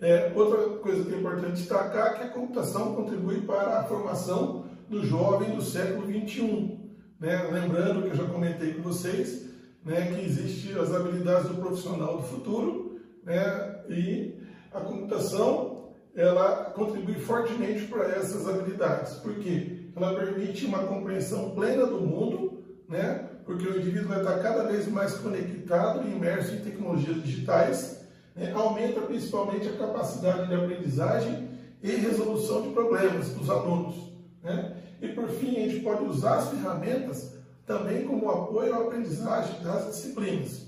É, 0.00 0.30
outra 0.34 0.78
coisa 0.78 1.04
que 1.04 1.14
é 1.14 1.18
importante 1.18 1.52
destacar 1.52 2.12
é 2.12 2.18
que 2.18 2.24
a 2.24 2.28
computação 2.28 2.94
contribui 2.94 3.42
para 3.42 3.80
a 3.80 3.84
formação 3.84 4.66
do 4.88 5.04
jovem 5.04 5.54
do 5.54 5.62
século 5.62 6.06
XXI. 6.06 6.78
Né? 7.18 7.42
Lembrando 7.50 8.02
que 8.02 8.08
eu 8.08 8.16
já 8.16 8.26
comentei 8.26 8.74
com 8.74 8.82
vocês 8.82 9.46
né, 9.82 10.12
que 10.12 10.20
existem 10.20 10.78
as 10.78 10.92
habilidades 10.92 11.48
do 11.48 11.54
profissional 11.54 12.18
do 12.18 12.24
futuro 12.24 13.00
né, 13.24 13.84
e 13.88 14.38
a 14.72 14.80
computação 14.80 15.76
ela 16.14 16.72
contribui 16.74 17.14
fortemente 17.14 17.86
para 17.86 18.04
essas 18.04 18.48
habilidades. 18.48 19.14
Por 19.14 19.34
quê? 19.36 19.90
Ela 19.94 20.14
permite 20.14 20.64
uma 20.66 20.80
compreensão 20.80 21.50
plena 21.50 21.86
do 21.86 22.00
mundo, 22.00 22.64
né? 22.88 23.25
Porque 23.46 23.66
o 23.66 23.78
indivíduo 23.78 24.08
vai 24.08 24.18
estar 24.18 24.40
cada 24.40 24.64
vez 24.64 24.88
mais 24.88 25.14
conectado 25.14 26.06
e 26.06 26.10
imerso 26.10 26.52
em 26.52 26.58
tecnologias 26.58 27.22
digitais, 27.22 28.00
né? 28.34 28.52
aumenta 28.52 29.00
principalmente 29.02 29.68
a 29.68 29.76
capacidade 29.76 30.48
de 30.48 30.54
aprendizagem 30.54 31.48
e 31.80 31.92
resolução 31.92 32.62
de 32.62 32.70
problemas 32.70 33.28
dos 33.30 33.48
alunos. 33.48 34.12
Né? 34.42 34.76
E 35.00 35.08
por 35.08 35.28
fim, 35.28 35.56
a 35.56 35.68
gente 35.68 35.80
pode 35.80 36.04
usar 36.04 36.38
as 36.38 36.48
ferramentas 36.48 37.36
também 37.64 38.04
como 38.04 38.28
apoio 38.28 38.74
à 38.74 38.78
aprendizagem 38.78 39.62
das 39.62 39.86
disciplinas. 39.86 40.66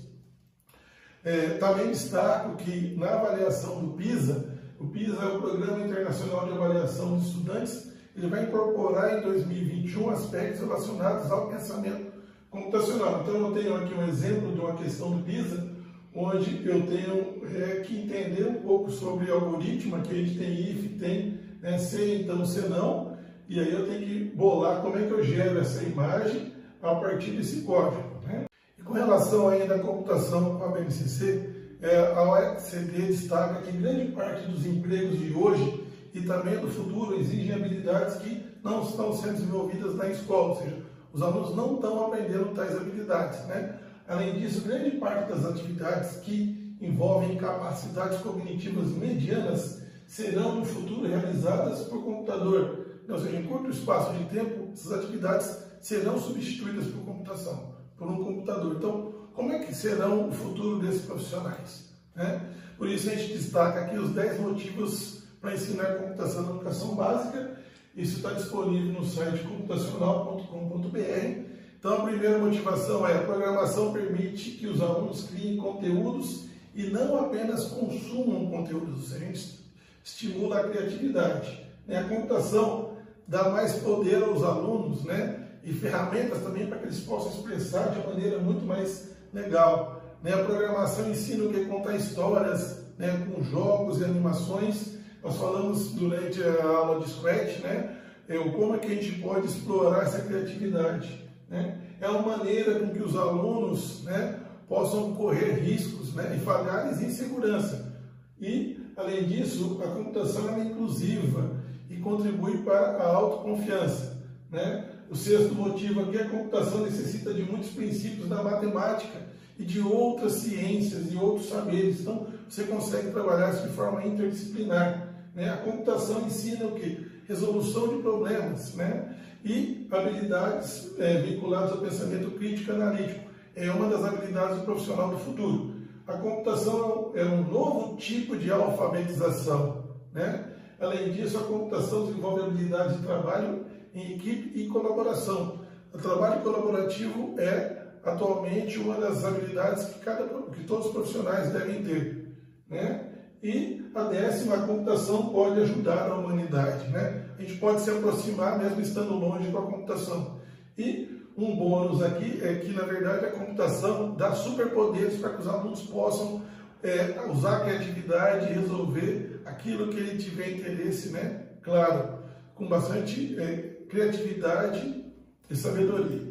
É, 1.23 1.57
também 1.57 1.89
destaco 1.89 2.55
que 2.55 2.95
na 2.95 3.09
avaliação 3.09 3.81
do 3.81 3.93
PISA, 3.93 4.57
o 4.79 4.87
PISA 4.87 5.21
é 5.21 5.25
o 5.25 5.41
Programa 5.41 5.85
Internacional 5.85 6.45
de 6.45 6.53
Avaliação 6.53 7.17
de 7.17 7.27
Estudantes, 7.27 7.89
ele 8.15 8.27
vai 8.27 8.43
incorporar 8.43 9.17
em 9.17 9.21
2021 9.21 10.09
aspectos 10.11 10.61
relacionados 10.61 11.29
ao 11.29 11.49
pensamento 11.49 12.08
computacional. 12.49 13.21
Então 13.21 13.47
eu 13.47 13.51
tenho 13.53 13.75
aqui 13.75 13.93
um 13.93 14.07
exemplo 14.07 14.51
de 14.51 14.59
uma 14.59 14.73
questão 14.73 15.11
do 15.11 15.23
PISA, 15.23 15.69
onde 16.15 16.67
eu 16.67 16.85
tenho 16.87 17.43
é, 17.55 17.81
que 17.81 18.01
entender 18.01 18.47
um 18.47 18.61
pouco 18.61 18.91
sobre 18.91 19.31
algoritmo, 19.31 20.01
que 20.01 20.13
a 20.13 20.17
gente 20.17 20.37
tem 20.37 20.71
if, 20.71 20.99
tem 20.99 21.39
né, 21.61 21.77
se, 21.77 22.21
então, 22.23 22.45
se 22.45 22.61
não, 22.61 23.17
e 23.47 23.59
aí 23.59 23.71
eu 23.71 23.87
tenho 23.87 24.01
que 24.01 24.23
bolar 24.35 24.81
como 24.81 24.97
é 24.97 25.03
que 25.03 25.11
eu 25.11 25.23
gero 25.23 25.59
essa 25.59 25.83
imagem 25.83 26.53
a 26.81 26.95
partir 26.95 27.31
desse 27.31 27.61
código. 27.61 28.03
Né? 28.25 28.45
E 28.77 28.81
com 28.81 28.93
relação 28.93 29.49
ainda 29.49 29.75
à 29.75 29.79
computação 29.79 30.57
com 30.57 30.63
a 30.63 30.67
BNCC, 30.69 31.49
é, 31.81 31.97
a 32.13 32.23
OECD 32.23 33.03
destaca 33.03 33.61
que 33.61 33.71
grande 33.71 34.11
parte 34.11 34.47
dos 34.47 34.65
empregos 34.65 35.17
de 35.17 35.33
hoje 35.33 35.83
e 36.13 36.21
também 36.21 36.57
do 36.57 36.67
futuro 36.67 37.17
exigem 37.19 37.53
habilidades 37.53 38.15
que 38.15 38.43
não 38.63 38.83
estão 38.83 39.13
sendo 39.13 39.33
desenvolvidas 39.33 39.95
na 39.95 40.09
escola, 40.09 40.49
ou 40.49 40.55
seja, 40.55 40.77
os 41.13 41.21
alunos 41.21 41.55
não 41.55 41.75
estão 41.75 42.05
aprendendo 42.05 42.53
tais 42.53 42.75
habilidades. 42.75 43.45
Né? 43.45 43.79
Além 44.07 44.39
disso, 44.39 44.61
grande 44.61 44.91
parte 44.97 45.29
das 45.29 45.45
atividades 45.45 46.17
que 46.17 46.77
envolvem 46.81 47.37
capacidades 47.37 48.19
cognitivas 48.19 48.87
medianas 48.89 49.81
serão 50.07 50.55
no 50.55 50.65
futuro 50.65 51.07
realizadas 51.07 51.81
por 51.81 52.03
computador. 52.03 52.87
Ou 53.07 53.19
seja, 53.19 53.37
em 53.37 53.47
curto 53.47 53.69
espaço 53.69 54.13
de 54.13 54.25
tempo, 54.25 54.71
essas 54.71 54.91
atividades 54.91 55.57
serão 55.81 56.17
substituídas 56.19 56.87
por 56.87 57.05
computação, 57.05 57.75
por 57.97 58.07
um 58.07 58.23
computador. 58.23 58.75
Então, 58.77 59.13
como 59.33 59.51
é 59.51 59.59
que 59.59 59.73
serão 59.73 60.29
o 60.29 60.31
futuro 60.31 60.79
desses 60.79 61.01
profissionais? 61.01 61.89
Né? 62.15 62.41
Por 62.77 62.87
isso 62.87 63.09
a 63.09 63.15
gente 63.15 63.33
destaca 63.33 63.81
aqui 63.81 63.97
os 63.97 64.11
10 64.11 64.39
motivos 64.41 65.23
para 65.41 65.53
ensinar 65.53 65.95
computação 65.95 66.43
na 66.43 66.49
educação 66.55 66.95
básica. 66.95 67.58
Isso 67.99 68.15
está 68.15 68.31
disponível 68.31 68.93
no 68.93 69.05
site 69.05 69.43
computacional.com.br. 69.43 71.43
Então 71.77 71.95
a 71.95 72.01
primeira 72.03 72.39
motivação 72.39 73.05
é 73.05 73.17
a 73.17 73.23
programação 73.23 73.91
permite 73.91 74.51
que 74.51 74.67
os 74.67 74.81
alunos 74.81 75.23
criem 75.23 75.57
conteúdos 75.57 76.45
e 76.73 76.83
não 76.91 77.19
apenas 77.19 77.65
consumam 77.65 78.49
conteúdos, 78.49 79.13
a 79.13 79.19
gente 79.19 79.59
estimula 80.01 80.61
a 80.61 80.69
criatividade. 80.69 81.61
Né? 81.85 81.97
A 81.97 82.05
computação 82.05 82.93
dá 83.27 83.49
mais 83.49 83.73
poder 83.79 84.23
aos 84.23 84.43
alunos, 84.43 85.03
né? 85.03 85.47
E 85.61 85.73
ferramentas 85.73 86.41
também 86.41 86.67
para 86.67 86.77
que 86.77 86.85
eles 86.85 87.01
possam 87.01 87.33
expressar 87.33 87.89
de 87.89 88.07
maneira 88.07 88.39
muito 88.39 88.65
mais 88.65 89.09
legal. 89.33 90.01
Né? 90.23 90.33
A 90.33 90.45
programação 90.45 91.09
ensina 91.09 91.43
o 91.43 91.51
que 91.51 91.65
contar 91.65 91.97
histórias, 91.97 92.81
né? 92.97 93.27
Com 93.27 93.43
jogos 93.43 93.99
e 93.99 94.05
animações. 94.05 94.98
Nós 95.23 95.37
falamos 95.37 95.91
durante 95.91 96.41
a 96.41 96.63
aula 96.63 97.03
de 97.03 97.09
Scratch, 97.09 97.59
né? 97.59 97.97
É, 98.29 98.37
como 98.37 98.75
é 98.75 98.77
que 98.77 98.87
a 98.87 98.95
gente 98.95 99.19
pode 99.21 99.47
explorar 99.47 100.03
essa 100.03 100.21
criatividade. 100.21 101.27
Né? 101.49 101.79
É 101.99 102.07
uma 102.07 102.37
maneira 102.37 102.79
com 102.79 102.89
que 102.89 103.01
os 103.01 103.15
alunos 103.15 104.03
né, 104.03 104.39
possam 104.67 105.15
correr 105.15 105.53
riscos 105.53 106.13
né, 106.13 106.37
e 106.37 106.45
falhares 106.45 107.01
em 107.01 107.09
segurança. 107.09 107.91
E, 108.39 108.79
além 108.95 109.25
disso, 109.25 109.81
a 109.83 109.87
computação 109.87 110.47
é 110.55 110.59
inclusiva 110.59 111.57
e 111.89 111.97
contribui 111.97 112.59
para 112.59 112.97
a 112.97 113.07
autoconfiança. 113.15 114.17
Né? 114.51 114.85
O 115.09 115.15
sexto 115.15 115.55
motivo 115.55 116.01
aqui 116.01 116.17
é 116.17 116.21
a 116.21 116.29
computação 116.29 116.81
necessita 116.81 117.33
de 117.33 117.41
muitos 117.41 117.71
princípios 117.71 118.29
da 118.29 118.43
matemática 118.43 119.27
e 119.57 119.65
de 119.65 119.81
outras 119.81 120.33
ciências 120.33 121.11
e 121.11 121.17
outros 121.17 121.49
saberes. 121.49 122.01
Então, 122.01 122.27
você 122.47 122.63
consegue 122.65 123.11
trabalhar 123.11 123.53
isso 123.53 123.67
de 123.67 123.73
forma 123.73 124.05
interdisciplinar. 124.05 125.08
Né? 125.33 125.49
A 125.49 125.57
computação 125.57 126.21
ensina 126.21 126.65
o 126.65 126.75
que? 126.75 127.07
Resolução 127.27 127.87
de 127.89 128.01
problemas 128.01 128.73
né? 128.75 129.15
e 129.43 129.87
habilidades 129.91 130.93
é, 130.97 131.21
vinculadas 131.21 131.71
ao 131.71 131.79
pensamento 131.79 132.31
crítico 132.31 132.71
analítico. 132.71 133.29
É 133.55 133.69
uma 133.71 133.89
das 133.89 134.03
habilidades 134.03 134.59
do 134.59 134.65
profissional 134.65 135.09
do 135.09 135.17
futuro. 135.17 135.75
A 136.07 136.13
computação 136.13 137.11
é 137.13 137.23
um 137.23 137.43
novo 137.43 137.97
tipo 137.97 138.35
de 138.35 138.51
alfabetização. 138.51 139.83
Né? 140.13 140.45
Além 140.79 141.11
disso, 141.11 141.37
a 141.37 141.43
computação 141.43 142.07
desenvolve 142.07 142.41
habilidades 142.41 142.97
de 142.97 143.03
trabalho 143.05 143.65
em 143.93 144.15
equipe 144.15 144.59
e 144.59 144.67
colaboração. 144.67 145.61
O 145.93 145.97
trabalho 145.97 146.41
colaborativo 146.41 147.35
é 147.37 147.79
atualmente 148.03 148.79
uma 148.79 148.95
das 148.95 149.23
habilidades 149.25 149.85
que, 149.85 149.99
cada, 149.99 150.23
que 150.23 150.63
todos 150.63 150.87
os 150.87 150.91
profissionais 150.91 151.51
devem 151.51 151.83
ter. 151.83 152.37
Né? 152.69 153.09
E 153.43 153.78
a 153.95 154.03
décima, 154.03 154.55
a 154.55 154.67
computação 154.67 155.29
pode 155.29 155.61
ajudar 155.61 156.09
a 156.09 156.15
humanidade. 156.15 156.87
Né? 156.89 157.25
A 157.37 157.41
gente 157.41 157.55
pode 157.55 157.81
se 157.81 157.89
aproximar 157.89 158.57
mesmo 158.57 158.81
estando 158.81 159.13
longe 159.13 159.51
com 159.51 159.57
a 159.57 159.65
computação. 159.65 160.39
E 160.77 161.25
um 161.37 161.55
bônus 161.55 162.01
aqui 162.01 162.39
é 162.43 162.55
que, 162.55 162.71
na 162.73 162.83
verdade, 162.83 163.25
a 163.25 163.31
computação 163.31 164.15
dá 164.15 164.33
superpoderes 164.33 165.19
para 165.19 165.33
que 165.33 165.41
os 165.41 165.47
alunos 165.47 165.81
possam 165.83 166.41
é, 166.83 167.21
usar 167.29 167.57
a 167.57 167.59
criatividade 167.61 168.51
e 168.51 168.53
resolver 168.53 169.41
aquilo 169.45 169.89
que 169.89 169.97
ele 169.97 170.17
tiver 170.17 170.51
interesse, 170.51 171.09
né? 171.09 171.43
Claro, 171.61 172.19
com 172.55 172.67
bastante 172.67 173.39
é, 173.39 173.85
criatividade 173.89 175.05
e 175.49 175.55
sabedoria. 175.55 176.29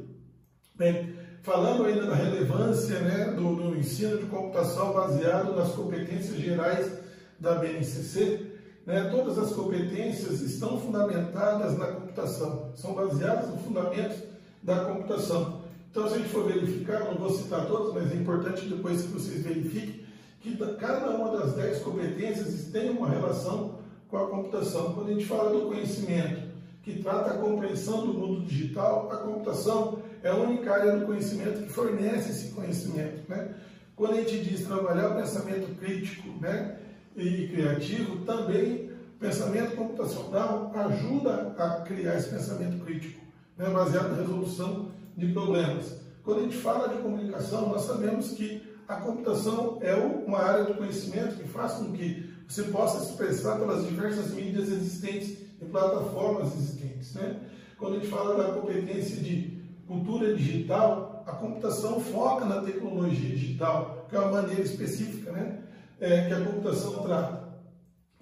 Bem, 0.74 1.14
falando 1.42 1.84
ainda 1.84 2.06
da 2.06 2.14
relevância 2.14 3.00
né, 3.00 3.32
do, 3.32 3.54
do, 3.54 3.76
ensino 3.76 4.18
de 4.18 4.26
computação 4.26 4.92
baseado 4.92 5.56
nas 5.56 5.72
competências 5.72 6.38
gerais 6.38 6.97
da 7.38 7.54
BNCC, 7.54 8.46
né, 8.86 9.10
todas 9.10 9.38
as 9.38 9.52
competências 9.52 10.40
estão 10.40 10.80
fundamentadas 10.80 11.76
na 11.76 11.86
computação, 11.86 12.72
são 12.74 12.94
baseadas 12.94 13.50
nos 13.50 13.62
fundamentos 13.62 14.16
da 14.62 14.84
computação. 14.84 15.62
Então, 15.90 16.08
se 16.08 16.14
a 16.14 16.18
gente 16.18 16.30
for 16.30 16.46
verificar, 16.46 17.04
não 17.04 17.14
vou 17.14 17.30
citar 17.30 17.66
todos, 17.66 17.94
mas 17.94 18.10
é 18.12 18.14
importante 18.14 18.66
depois 18.66 19.02
que 19.02 19.08
vocês 19.08 19.42
verifiquem 19.42 20.06
que 20.40 20.56
cada 20.76 21.10
uma 21.10 21.36
das 21.36 21.54
dez 21.54 21.82
competências 21.82 22.68
tem 22.72 22.90
uma 22.90 23.08
relação 23.08 23.78
com 24.08 24.16
a 24.16 24.28
computação. 24.28 24.94
Quando 24.94 25.08
a 25.08 25.12
gente 25.12 25.26
fala 25.26 25.50
do 25.50 25.66
conhecimento, 25.66 26.48
que 26.82 27.02
trata 27.02 27.30
a 27.30 27.38
compreensão 27.38 28.06
do 28.06 28.14
mundo 28.14 28.46
digital, 28.46 29.10
a 29.12 29.16
computação 29.16 29.98
é 30.22 30.30
a 30.30 30.34
única 30.34 30.72
área 30.72 30.96
do 30.96 31.06
conhecimento 31.06 31.62
que 31.62 31.68
fornece 31.68 32.30
esse 32.30 32.48
conhecimento. 32.54 33.28
Né? 33.28 33.54
Quando 33.94 34.14
a 34.14 34.16
gente 34.22 34.38
diz 34.44 34.66
trabalhar 34.66 35.10
o 35.10 35.16
pensamento 35.16 35.76
crítico 35.78 36.28
né, 36.40 36.78
e 37.20 37.48
criativo, 37.48 38.24
também 38.24 38.90
pensamento 39.18 39.74
computacional 39.74 40.72
ajuda 40.74 41.54
a 41.58 41.80
criar 41.80 42.16
esse 42.16 42.28
pensamento 42.28 42.84
crítico, 42.84 43.20
né, 43.56 43.68
baseado 43.70 44.10
na 44.10 44.20
resolução 44.20 44.92
de 45.16 45.32
problemas. 45.32 45.98
Quando 46.22 46.40
a 46.40 46.42
gente 46.44 46.56
fala 46.56 46.88
de 46.88 47.02
comunicação, 47.02 47.68
nós 47.68 47.82
sabemos 47.82 48.30
que 48.32 48.62
a 48.86 48.96
computação 48.96 49.78
é 49.80 49.94
uma 49.94 50.38
área 50.38 50.64
do 50.64 50.74
conhecimento 50.74 51.36
que 51.36 51.48
faz 51.48 51.72
com 51.72 51.92
que 51.92 52.32
você 52.46 52.64
possa 52.64 53.04
expressar 53.04 53.58
pelas 53.58 53.86
diversas 53.86 54.30
mídias 54.30 54.68
existentes 54.68 55.38
e 55.60 55.64
plataformas 55.64 56.54
existentes. 56.54 57.14
Né? 57.14 57.40
Quando 57.76 57.96
a 57.96 57.98
gente 57.98 58.08
fala 58.08 58.42
da 58.42 58.52
competência 58.52 59.16
de 59.16 59.58
cultura 59.86 60.34
digital, 60.34 61.24
a 61.26 61.32
computação 61.32 62.00
foca 62.00 62.44
na 62.44 62.62
tecnologia 62.62 63.30
digital, 63.30 64.06
que 64.08 64.16
é 64.16 64.20
uma 64.20 64.42
maneira 64.42 64.62
específica 64.62 65.32
né? 65.32 65.58
É, 66.00 66.28
que 66.28 66.34
a 66.34 66.40
computação 66.44 67.02
trata. 67.02 67.48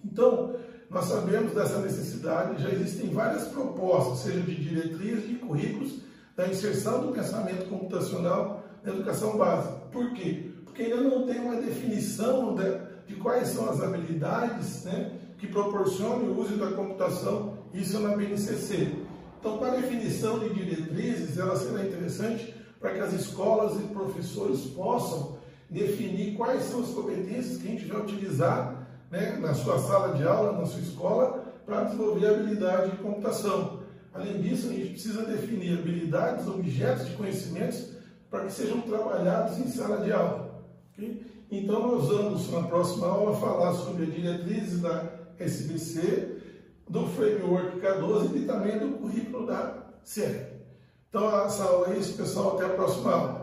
Então, 0.03 0.57
nós 0.89 1.07
sabemos 1.07 1.53
dessa 1.53 1.79
necessidade, 1.81 2.63
já 2.63 2.71
existem 2.71 3.11
várias 3.11 3.49
propostas, 3.49 4.21
seja 4.21 4.41
de 4.41 4.55
diretrizes, 4.55 5.29
de 5.29 5.35
currículos, 5.35 6.01
da 6.37 6.47
inserção 6.47 7.07
do 7.07 7.13
pensamento 7.13 7.69
computacional 7.69 8.65
na 8.83 8.93
educação 8.93 9.37
básica. 9.37 9.75
Por 9.91 10.13
quê? 10.13 10.53
Porque 10.65 10.83
ainda 10.83 11.01
não 11.01 11.27
tem 11.27 11.41
uma 11.41 11.57
definição 11.57 12.55
de, 12.55 12.79
de 13.07 13.15
quais 13.21 13.49
são 13.49 13.69
as 13.69 13.83
habilidades 13.83 14.85
né, 14.85 15.13
que 15.39 15.47
proporcionam 15.47 16.25
o 16.27 16.41
uso 16.41 16.57
da 16.57 16.71
computação, 16.73 17.59
isso 17.75 17.99
na 17.99 18.17
BNCC. 18.17 18.93
Então, 19.41 19.59
para 19.59 19.73
a 19.73 19.77
definição 19.77 20.39
de 20.39 20.51
diretrizes, 20.51 21.39
ela 21.39 21.57
será 21.57 21.85
interessante 21.85 22.55
para 22.81 22.93
que 22.95 23.01
as 23.01 23.13
escolas 23.13 23.81
e 23.81 23.85
professores 23.89 24.61
possam 24.75 25.36
definir 25.69 26.37
quais 26.37 26.63
são 26.65 26.81
as 26.81 26.89
competências 26.89 27.59
que 27.59 27.69
a 27.69 27.71
gente 27.71 27.87
vai 27.87 28.01
utilizar 28.01 28.87
né, 29.11 29.37
na 29.41 29.55
sua 29.55 29.79
sala 29.79 30.15
de 30.17 30.23
aula, 30.25 30.59
na 30.59 30.67
sua 30.67 30.81
escola, 30.81 31.45
para 31.65 31.85
desenvolver 31.85 32.27
habilidade 32.27 32.93
de 32.93 32.97
computação. 32.99 33.81
Além 34.15 34.41
disso, 34.41 34.69
a 34.69 34.73
gente 34.73 34.91
precisa 34.91 35.25
definir 35.25 35.79
habilidades, 35.79 36.47
objetos 36.47 37.07
de 37.07 37.17
conhecimentos 37.17 37.91
para 38.31 38.45
que 38.45 38.53
sejam 38.53 38.81
trabalhados 38.81 39.59
em 39.59 39.69
sala 39.69 39.99
de 39.99 40.13
aula. 40.13 40.65
Okay? 40.93 41.23
Então, 41.51 41.81
nós 41.81 42.09
vamos, 42.09 42.51
na 42.51 42.63
próxima 42.63 43.07
aula, 43.07 43.37
falar 43.37 43.73
sobre 43.75 44.05
as 44.05 44.15
diretrizes 44.15 44.81
da 44.81 45.05
SBC, 45.39 46.37
do 46.89 47.07
Framework 47.09 47.81
K12 47.81 48.37
e 48.37 48.47
também 48.47 48.79
do 48.79 48.99
currículo 48.99 49.47
da 49.47 49.87
CR. 50.03 50.57
Então, 51.09 51.45
essa 51.45 51.65
aula 51.65 51.93
é 51.93 51.99
isso, 51.99 52.17
pessoal. 52.17 52.57
Até 52.57 52.67
a 52.67 52.71
próxima 52.71 53.13
aula. 53.13 53.36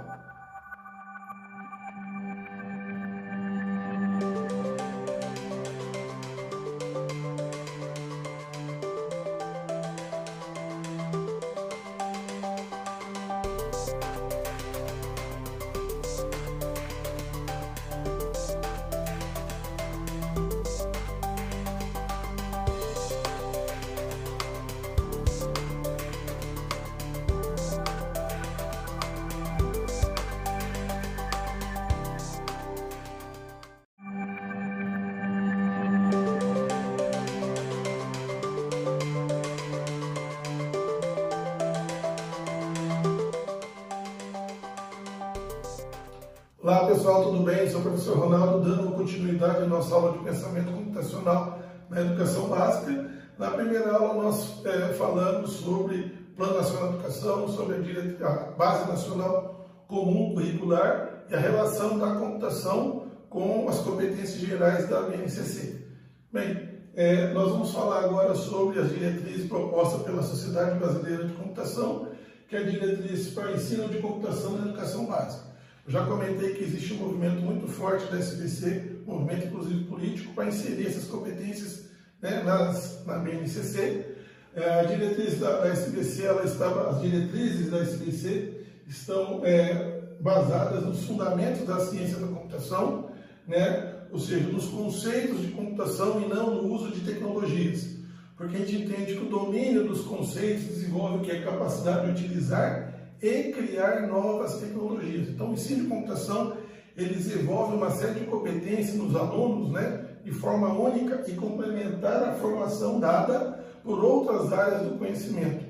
Pessoal, 46.93 47.23
tudo 47.23 47.43
bem? 47.43 47.67
Sou 47.67 47.79
o 47.79 47.83
professor 47.83 48.19
Ronaldo, 48.19 48.69
dando 48.69 48.91
continuidade 48.91 49.63
à 49.63 49.65
nossa 49.65 49.95
aula 49.95 50.15
de 50.15 50.23
pensamento 50.23 50.71
computacional 50.71 51.59
na 51.89 52.01
educação 52.01 52.47
básica. 52.47 53.09
Na 53.39 53.49
primeira 53.49 53.93
aula 53.93 54.25
nós 54.25 54.63
é, 54.63 54.93
falamos 54.93 55.53
sobre 55.53 56.03
Plano 56.37 56.55
Nacional 56.55 56.89
de 56.89 56.93
Educação, 56.95 57.47
sobre 57.47 57.77
a, 58.21 58.27
a 58.27 58.33
Base 58.51 58.87
Nacional 58.87 59.85
Comum 59.87 60.35
Curricular 60.35 61.25
e 61.31 61.33
a 61.33 61.39
relação 61.39 61.97
da 61.97 62.13
computação 62.13 63.07
com 63.27 63.67
as 63.67 63.79
competências 63.79 64.41
gerais 64.41 64.87
da 64.87 65.01
BNCC. 65.01 65.87
Bem, 66.31 66.69
é, 66.95 67.33
nós 67.33 67.49
vamos 67.49 67.71
falar 67.71 68.03
agora 68.03 68.35
sobre 68.35 68.79
as 68.79 68.89
diretrizes 68.89 69.47
propostas 69.47 70.03
pela 70.03 70.21
Sociedade 70.21 70.77
Brasileira 70.77 71.25
de 71.25 71.33
Computação, 71.33 72.09
que 72.47 72.55
é 72.55 72.59
a 72.59 72.63
diretriz 72.63 73.29
para 73.29 73.51
ensino 73.51 73.89
de 73.89 73.97
computação 73.97 74.51
na 74.59 74.67
educação 74.67 75.07
básica. 75.07 75.52
Já 75.87 76.05
comentei 76.05 76.53
que 76.53 76.63
existe 76.63 76.93
um 76.93 76.97
movimento 76.97 77.41
muito 77.41 77.67
forte 77.67 78.09
da 78.09 78.17
SBC, 78.17 79.01
movimento 79.05 79.47
inclusive 79.47 79.83
político, 79.83 80.33
para 80.33 80.45
inserir 80.45 80.87
essas 80.87 81.05
competências 81.05 81.89
né, 82.21 82.41
nas, 82.41 83.05
na 83.05 83.17
BNCC. 83.17 84.15
É, 84.55 84.79
a 84.79 84.83
diretriz 84.83 85.39
da, 85.39 85.67
SBC, 85.67 86.23
ela 86.23 86.45
estava, 86.45 86.89
as 86.89 87.01
diretrizes 87.01 87.69
da 87.69 87.79
SBC 87.79 88.65
estão 88.87 89.41
é, 89.43 90.01
basadas 90.21 90.85
nos 90.85 91.03
fundamentos 91.03 91.67
da 91.67 91.79
ciência 91.79 92.17
da 92.17 92.27
computação, 92.27 93.11
né, 93.45 94.05
ou 94.09 94.19
seja, 94.19 94.47
nos 94.47 94.67
conceitos 94.67 95.41
de 95.41 95.47
computação 95.47 96.21
e 96.21 96.29
não 96.29 96.55
no 96.55 96.73
uso 96.73 96.91
de 96.91 97.01
tecnologias. 97.01 97.97
Porque 98.37 98.55
a 98.55 98.59
gente 98.59 98.83
entende 98.83 99.15
que 99.15 99.25
o 99.25 99.29
domínio 99.29 99.85
dos 99.85 100.01
conceitos 100.01 100.63
desenvolve 100.63 101.17
o 101.17 101.21
que 101.21 101.31
é 101.31 101.41
capacidade 101.41 102.13
de 102.13 102.23
utilizar 102.23 102.82
e 103.23 103.53
criar 103.53 104.05
novas 104.05 104.57
tecnologias. 104.57 105.29
Então, 105.29 105.51
o 105.51 105.53
ensino 105.53 105.83
de 105.83 105.89
computação, 105.89 106.57
ele 106.97 107.13
desenvolve 107.15 107.77
uma 107.77 107.89
série 107.89 108.19
de 108.19 108.25
competências 108.25 108.95
nos 108.95 109.15
alunos, 109.15 109.71
né, 109.71 110.05
de 110.25 110.31
forma 110.31 110.73
única 110.73 111.23
e 111.25 111.31
complementar 111.31 112.21
a 112.21 112.33
formação 112.33 112.99
dada 112.99 113.63
por 113.81 114.03
outras 114.03 114.51
áreas 114.51 114.81
do 114.83 114.97
conhecimento. 114.97 115.63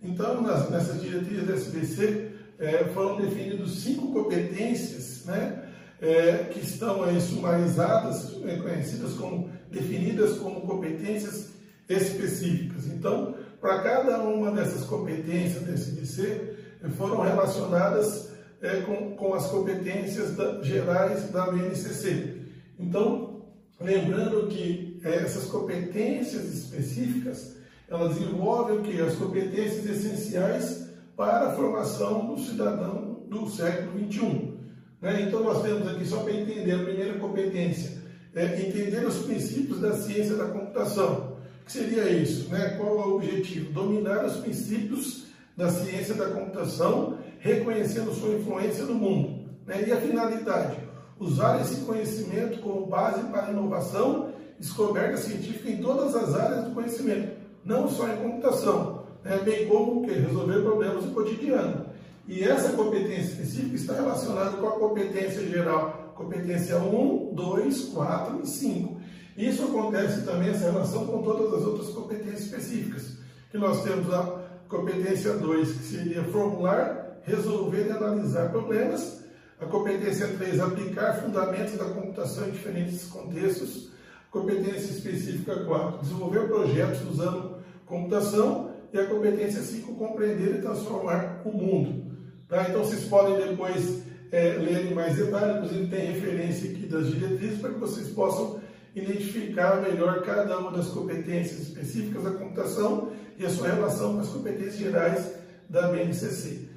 Então, 0.00 0.40
nas, 0.40 0.70
nessas 0.70 1.02
diretrizes 1.02 1.46
da 1.48 1.54
SBC, 1.54 2.30
é, 2.60 2.84
foram 2.94 3.16
definidas 3.16 3.70
cinco 3.70 4.12
competências, 4.12 5.24
né, 5.26 5.64
é, 6.00 6.44
que 6.52 6.60
estão 6.60 7.02
aí 7.02 7.20
sumarizadas, 7.20 8.40
é, 8.44 8.56
conhecidas 8.56 9.14
como, 9.14 9.50
definidas 9.68 10.38
como 10.38 10.60
competências 10.60 11.50
específicas. 11.88 12.86
Então, 12.86 13.34
para 13.60 13.82
cada 13.82 14.18
uma 14.22 14.52
dessas 14.52 14.84
competências 14.84 15.64
da 15.64 15.72
SBC, 15.72 16.59
foram 16.88 17.20
relacionadas 17.20 18.30
é, 18.62 18.80
com, 18.82 19.16
com 19.16 19.34
as 19.34 19.46
competências 19.46 20.36
da, 20.36 20.62
gerais 20.62 21.30
da 21.30 21.50
BNCC. 21.50 22.36
Então, 22.78 23.42
lembrando 23.80 24.48
que 24.48 25.00
é, 25.04 25.16
essas 25.16 25.44
competências 25.46 26.44
específicas, 26.52 27.56
elas 27.88 28.20
envolvem 28.20 28.78
o 28.78 28.82
que? 28.82 29.00
As 29.00 29.14
competências 29.14 29.84
essenciais 29.86 30.90
para 31.16 31.48
a 31.48 31.52
formação 31.52 32.26
do 32.26 32.40
cidadão 32.40 33.24
do 33.28 33.48
século 33.48 33.98
XXI. 33.98 34.54
Né? 35.00 35.22
Então, 35.22 35.42
nós 35.42 35.62
temos 35.62 35.86
aqui, 35.88 36.06
só 36.06 36.22
para 36.22 36.32
entender, 36.32 36.72
a 36.72 36.84
primeira 36.84 37.18
competência, 37.18 37.98
é 38.34 38.66
entender 38.66 39.04
os 39.06 39.18
princípios 39.18 39.80
da 39.80 39.92
ciência 39.96 40.36
da 40.36 40.46
computação. 40.46 41.36
O 41.62 41.64
que 41.64 41.72
seria 41.72 42.08
isso? 42.08 42.48
Né? 42.50 42.76
Qual 42.76 43.00
é 43.00 43.06
o 43.06 43.16
objetivo? 43.16 43.72
Dominar 43.72 44.24
os 44.24 44.36
princípios 44.36 45.29
da 45.60 45.68
ciência 45.68 46.14
da 46.14 46.30
computação, 46.30 47.18
reconhecendo 47.38 48.14
sua 48.14 48.30
influência 48.30 48.84
no 48.84 48.94
mundo. 48.94 49.44
Né? 49.66 49.84
E 49.86 49.92
a 49.92 49.98
finalidade? 49.98 50.78
Usar 51.18 51.60
esse 51.60 51.82
conhecimento 51.82 52.60
como 52.60 52.86
base 52.86 53.22
para 53.24 53.50
inovação, 53.50 54.30
descoberta 54.58 55.18
científica 55.18 55.68
em 55.68 55.76
todas 55.76 56.16
as 56.16 56.34
áreas 56.34 56.64
do 56.64 56.70
conhecimento, 56.70 57.36
não 57.62 57.90
só 57.90 58.08
em 58.08 58.16
computação, 58.16 59.04
né? 59.22 59.38
bem 59.44 59.68
como 59.68 60.02
que 60.02 60.12
resolver 60.12 60.62
problemas 60.62 61.04
do 61.04 61.10
cotidiano. 61.10 61.84
E 62.26 62.42
essa 62.42 62.72
competência 62.72 63.32
específica 63.32 63.76
está 63.76 63.92
relacionada 63.92 64.56
com 64.56 64.66
a 64.66 64.78
competência 64.78 65.46
geral, 65.46 66.14
competência 66.16 66.78
1, 66.78 67.34
2, 67.34 67.84
4 67.86 68.40
e 68.42 68.46
5. 68.46 69.00
Isso 69.36 69.64
acontece 69.64 70.22
também, 70.22 70.48
essa 70.48 70.70
relação 70.70 71.06
com 71.06 71.20
todas 71.20 71.52
as 71.52 71.66
outras 71.66 71.90
competências 71.90 72.44
específicas, 72.44 73.18
que 73.50 73.58
nós 73.58 73.82
temos 73.82 74.12
a 74.14 74.39
competência 74.70 75.34
2, 75.34 75.72
que 75.72 75.82
seria 75.82 76.22
formular 76.24 77.10
resolver 77.22 77.86
e 77.86 77.90
analisar 77.90 78.50
problemas. 78.50 79.20
A 79.60 79.66
competência 79.66 80.26
3, 80.26 80.60
aplicar 80.60 81.20
fundamentos 81.20 81.74
da 81.74 81.84
computação 81.84 82.48
em 82.48 82.52
diferentes 82.52 83.04
contextos. 83.06 83.90
A 84.28 84.32
competência 84.32 84.92
específica 84.92 85.64
4, 85.64 85.98
desenvolver 86.00 86.48
projetos 86.48 87.02
usando 87.10 87.56
computação. 87.84 88.70
E 88.92 88.98
a 88.98 89.06
competência 89.06 89.60
5, 89.60 89.94
compreender 89.94 90.56
e 90.56 90.62
transformar 90.62 91.42
o 91.44 91.52
mundo. 91.52 92.10
Tá? 92.48 92.66
Então, 92.68 92.84
vocês 92.84 93.04
podem 93.04 93.36
depois 93.36 94.02
é, 94.32 94.54
ler 94.54 94.90
em 94.90 94.94
mais 94.94 95.16
detalhes, 95.16 95.56
inclusive 95.56 95.86
tem 95.88 96.12
referência 96.12 96.70
aqui 96.70 96.86
das 96.86 97.08
diretrizes 97.08 97.60
para 97.60 97.70
que 97.70 97.78
vocês 97.78 98.08
possam 98.08 98.60
identificar 98.94 99.80
melhor 99.80 100.22
cada 100.22 100.58
uma 100.58 100.72
das 100.72 100.88
competências 100.88 101.60
específicas 101.60 102.24
da 102.24 102.30
computação 102.32 103.12
e 103.40 103.46
a 103.46 103.48
sua 103.48 103.68
relação 103.68 104.14
com 104.14 104.20
as 104.20 104.28
competências 104.28 104.76
gerais 104.76 105.32
da 105.66 105.88
BNCC. 105.88 106.68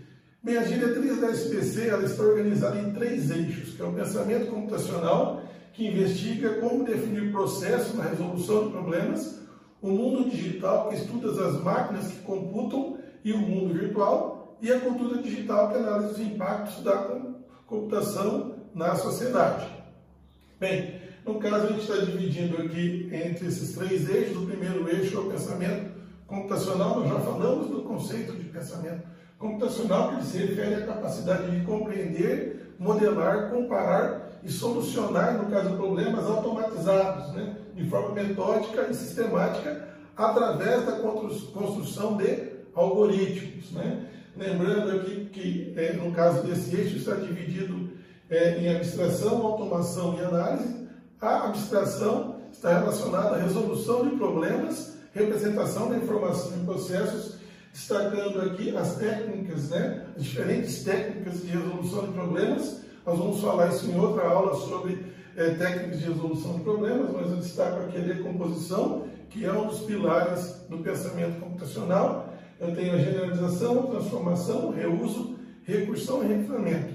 Bem, 0.42 0.58
a 0.58 0.64
diretriz 0.64 1.20
da 1.20 1.30
SPC 1.30 1.88
ela 1.90 2.06
está 2.06 2.24
organizada 2.24 2.80
em 2.80 2.94
três 2.94 3.30
eixos, 3.30 3.74
que 3.76 3.82
é 3.82 3.86
o 3.86 3.92
pensamento 3.92 4.50
computacional, 4.50 5.44
que 5.74 5.86
investiga 5.86 6.62
como 6.62 6.86
definir 6.86 7.34
processos 7.34 7.94
na 7.96 8.06
resolução 8.06 8.66
de 8.66 8.72
problemas, 8.72 9.40
o 9.82 9.90
mundo 9.90 10.30
digital, 10.30 10.88
que 10.88 10.96
estuda 10.96 11.48
as 11.48 11.62
máquinas 11.62 12.08
que 12.08 12.22
computam, 12.22 12.98
e 13.26 13.34
o 13.34 13.38
mundo 13.38 13.74
virtual, 13.74 14.58
e 14.62 14.72
a 14.72 14.80
cultura 14.80 15.22
digital, 15.22 15.70
que 15.70 15.78
analisa 15.78 16.14
os 16.14 16.20
impactos 16.20 16.82
da 16.82 17.20
computação 17.68 18.56
na 18.74 18.96
sociedade. 18.96 19.68
Bem, 20.60 21.02
no 21.26 21.40
caso, 21.40 21.68
a 21.68 21.68
gente 21.68 21.82
está 21.82 21.98
dividindo 21.98 22.62
aqui 22.62 23.10
entre 23.12 23.48
esses 23.48 23.76
três 23.76 24.10
eixos. 24.10 24.38
O 24.38 24.46
primeiro 24.46 24.90
eixo 24.90 25.18
é 25.18 25.20
o 25.20 25.30
pensamento 25.30 25.93
computacional. 26.34 27.00
Nós 27.00 27.10
já 27.10 27.20
falamos 27.20 27.68
do 27.70 27.84
conceito 27.84 28.34
de 28.34 28.46
pensamento 28.46 29.04
computacional, 29.38 30.18
que 30.18 30.26
se 30.26 30.38
refere 30.38 30.76
à 30.76 30.88
capacidade 30.88 31.52
de 31.52 31.66
compreender, 31.66 32.74
modelar, 32.80 33.52
comparar 33.52 34.32
e 34.44 34.52
solucionar, 34.52 35.38
no 35.38 35.50
caso, 35.50 35.76
problemas 35.76 36.26
automatizados, 36.26 37.34
né, 37.34 37.58
de 37.76 37.90
forma 37.90 38.12
metódica 38.12 38.88
e 38.90 38.94
sistemática, 38.94 39.90
através 40.16 40.86
da 40.86 40.94
construção 40.94 42.18
de 42.18 42.52
algoritmos. 42.74 43.72
Né? 43.72 44.06
Lembrando 44.36 44.98
aqui 44.98 45.30
que, 45.32 45.74
é, 45.78 45.94
no 45.94 46.12
caso 46.12 46.44
desse 46.44 46.76
eixo, 46.76 46.98
está 46.98 47.16
dividido 47.16 47.92
é, 48.30 48.60
em 48.60 48.76
abstração, 48.76 49.46
automação 49.46 50.18
e 50.18 50.24
análise. 50.24 50.88
A 51.22 51.46
abstração 51.46 52.38
está 52.52 52.80
relacionada 52.80 53.36
à 53.36 53.40
resolução 53.40 54.08
de 54.08 54.16
problemas, 54.16 54.94
representação 55.14 55.90
da 55.90 55.98
informação 55.98 56.58
em 56.58 56.66
processos, 56.66 57.38
destacando 57.72 58.42
aqui 58.42 58.76
as 58.76 58.96
técnicas, 58.96 59.70
né, 59.70 60.08
as 60.16 60.24
diferentes 60.24 60.84
técnicas 60.84 61.42
de 61.42 61.48
resolução 61.48 62.08
de 62.08 62.14
problemas. 62.14 62.82
Nós 63.06 63.18
vamos 63.18 63.42
falar 63.42 63.70
isso 63.70 63.90
em 63.90 64.00
outra 64.00 64.28
aula 64.28 64.56
sobre 64.56 65.14
é, 65.36 65.52
técnicas 65.52 66.00
de 66.00 66.06
resolução 66.06 66.56
de 66.56 66.62
problemas, 66.62 67.12
mas 67.12 67.32
eu 67.32 67.38
destaco 67.38 67.82
aqui 67.82 67.98
a 67.98 68.02
decomposição, 68.02 69.08
que 69.30 69.46
é 69.46 69.52
um 69.52 69.68
dos 69.68 69.80
pilares 69.82 70.66
do 70.70 70.78
pensamento 70.80 71.40
computacional. 71.40 72.34
Eu 72.60 72.76
tenho 72.76 72.94
a 72.94 72.98
generalização, 72.98 73.88
transformação, 73.88 74.72
reuso, 74.72 75.36
recursão 75.64 76.24
e 76.24 76.28
refinamento. 76.28 76.94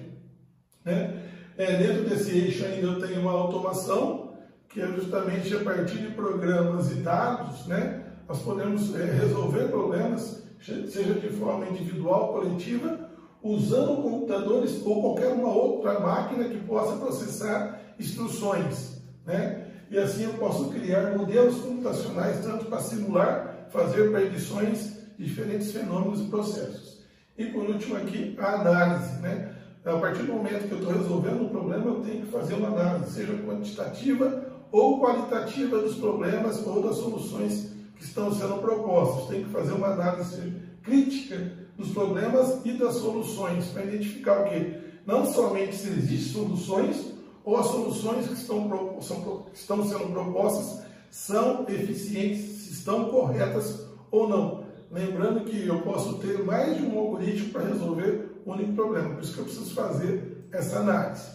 Né? 0.85 1.23
É, 1.57 1.77
dentro 1.77 2.09
desse 2.09 2.31
eixo 2.31 2.65
ainda 2.65 2.87
eu 2.87 3.01
tenho 3.01 3.21
uma 3.21 3.33
automação, 3.33 4.35
que 4.69 4.81
é 4.81 4.87
justamente 4.87 5.55
a 5.57 5.61
partir 5.61 5.99
de 5.99 6.15
programas 6.15 6.93
e 6.93 6.97
dados, 6.97 7.67
né, 7.67 8.05
nós 8.29 8.43
podemos 8.43 8.95
é, 8.95 9.05
resolver 9.05 9.69
problemas, 9.69 10.43
seja 10.61 11.15
de 11.15 11.31
forma 11.31 11.67
individual, 11.67 12.35
coletiva, 12.35 13.09
usando 13.43 14.03
computadores 14.03 14.85
ou 14.85 15.01
qualquer 15.01 15.33
uma 15.33 15.49
outra 15.49 15.99
máquina 15.99 16.45
que 16.45 16.59
possa 16.59 16.97
processar 16.97 17.81
instruções. 17.99 19.01
Né? 19.25 19.67
E 19.91 19.97
assim 19.97 20.25
eu 20.25 20.35
posso 20.35 20.69
criar 20.69 21.17
modelos 21.17 21.57
computacionais 21.61 22.45
tanto 22.45 22.67
para 22.67 22.81
simular, 22.81 23.69
fazer 23.71 24.11
predições 24.11 24.99
de 25.17 25.25
diferentes 25.25 25.73
fenômenos 25.73 26.21
e 26.21 26.25
processos. 26.25 26.99
E 27.39 27.47
por 27.47 27.65
último 27.65 27.97
aqui, 27.97 28.37
a 28.39 28.61
análise. 28.61 29.23
Né? 29.23 29.55
A 29.87 29.97
partir 29.97 30.25
do 30.25 30.35
momento 30.35 30.69
que 30.69 30.73
eu 30.73 30.79
estou 30.81 30.93
resolvendo 30.93 31.45
um 31.45 31.49
problema, 31.49 31.87
eu 31.87 32.01
tenho 32.01 32.27
que 32.27 32.33
fazer 32.33 32.55
uma 32.55 32.69
análise, 32.69 33.13
seja 33.13 33.33
quantitativa 33.47 34.45
ou 34.71 35.01
qualitativa 35.01 35.79
dos 35.79 35.95
problemas 35.95 36.67
ou 36.67 36.83
das 36.83 36.97
soluções 36.97 37.78
que 37.99 38.05
estão 38.05 38.33
sendo 38.33 38.61
propostas. 38.61 39.29
Tem 39.29 39.45
que 39.45 39.51
fazer 39.51 39.73
uma 39.73 39.89
análise 39.89 40.55
crítica 40.83 41.53
dos 41.77 41.91
problemas 41.91 42.61
e 42.65 42.73
das 42.73 42.95
soluções, 42.95 43.67
para 43.67 43.85
identificar 43.85 44.41
o 44.41 44.49
quê? 44.49 44.79
Não 45.05 45.27
somente 45.27 45.77
se 45.77 45.89
existem 45.89 46.33
soluções, 46.33 47.13
ou 47.45 47.57
as 47.57 47.67
soluções 47.67 48.27
que 48.27 48.35
estão, 48.35 49.01
são, 49.01 49.45
que 49.53 49.59
estão 49.59 49.89
sendo 49.89 50.13
propostas 50.13 50.83
são 51.11 51.65
eficientes, 51.69 52.41
se 52.41 52.73
estão 52.73 53.07
corretas 53.07 53.87
ou 54.11 54.29
não. 54.29 54.65
Lembrando 54.91 55.45
que 55.45 55.67
eu 55.67 55.81
posso 55.81 56.19
ter 56.19 56.45
mais 56.45 56.77
de 56.77 56.83
um 56.83 56.99
algoritmo 56.99 57.51
para 57.51 57.65
resolver 57.69 58.29
único 58.45 58.73
problema. 58.73 59.15
Por 59.15 59.23
isso 59.23 59.35
que 59.35 59.39
eu 59.41 59.45
preciso 59.45 59.75
fazer 59.75 60.47
essa 60.53 60.79
análise. 60.81 61.27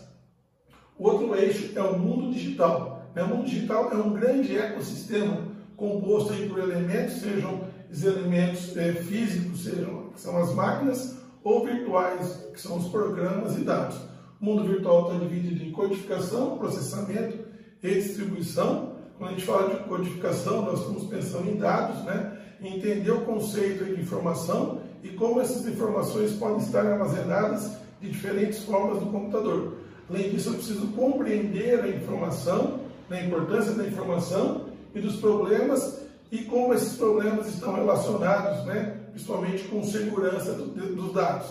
O 0.97 1.07
outro 1.07 1.35
eixo 1.35 1.71
é 1.75 1.81
o 1.81 1.97
mundo 1.97 2.31
digital. 2.31 3.07
Né? 3.15 3.23
O 3.23 3.27
mundo 3.27 3.45
digital 3.45 3.91
é 3.91 3.95
um 3.95 4.13
grande 4.13 4.57
ecossistema 4.57 5.52
composto 5.83 6.31
aí 6.31 6.47
por 6.47 6.59
elementos, 6.59 7.15
sejam 7.15 7.61
os 7.91 8.03
elementos 8.05 8.75
é, 8.77 8.93
físicos, 8.93 9.65
sejam 9.65 10.09
que 10.13 10.21
são 10.21 10.37
as 10.37 10.53
máquinas, 10.53 11.17
ou 11.43 11.65
virtuais, 11.65 12.47
que 12.53 12.61
são 12.61 12.77
os 12.77 12.87
programas 12.87 13.57
e 13.57 13.61
dados. 13.61 13.97
O 14.41 14.45
mundo 14.45 14.63
virtual 14.63 15.11
está 15.11 15.25
dividido 15.25 15.61
em 15.61 15.71
codificação, 15.71 16.57
processamento 16.57 17.37
e 17.83 17.93
distribuição. 17.95 18.93
Quando 19.17 19.31
a 19.31 19.33
gente 19.33 19.45
fala 19.45 19.75
de 19.75 19.83
codificação, 19.83 20.63
nós 20.63 20.79
estamos 20.79 21.03
pensando 21.03 21.49
em 21.49 21.57
dados, 21.57 22.01
né? 22.05 22.37
entender 22.61 23.11
o 23.11 23.21
conceito 23.21 23.83
de 23.83 24.01
informação 24.01 24.79
e 25.03 25.09
como 25.09 25.41
essas 25.41 25.67
informações 25.67 26.31
podem 26.33 26.59
estar 26.59 26.85
armazenadas 26.85 27.71
de 27.99 28.09
diferentes 28.09 28.63
formas 28.63 29.01
no 29.01 29.11
computador. 29.11 29.73
Além 30.09 30.29
disso, 30.29 30.49
eu 30.49 30.53
preciso 30.53 30.87
compreender 30.87 31.81
a 31.81 31.89
informação, 31.89 32.79
a 33.09 33.19
importância 33.19 33.73
da 33.73 33.85
informação 33.85 34.62
e 34.93 34.99
dos 34.99 35.17
problemas 35.17 36.01
e 36.31 36.39
como 36.45 36.73
esses 36.73 36.97
problemas 36.97 37.47
estão 37.47 37.75
relacionados, 37.75 38.65
né, 38.65 38.97
principalmente 39.11 39.63
com 39.65 39.83
segurança 39.83 40.53
do, 40.53 40.65
dos 40.65 41.13
dados. 41.13 41.47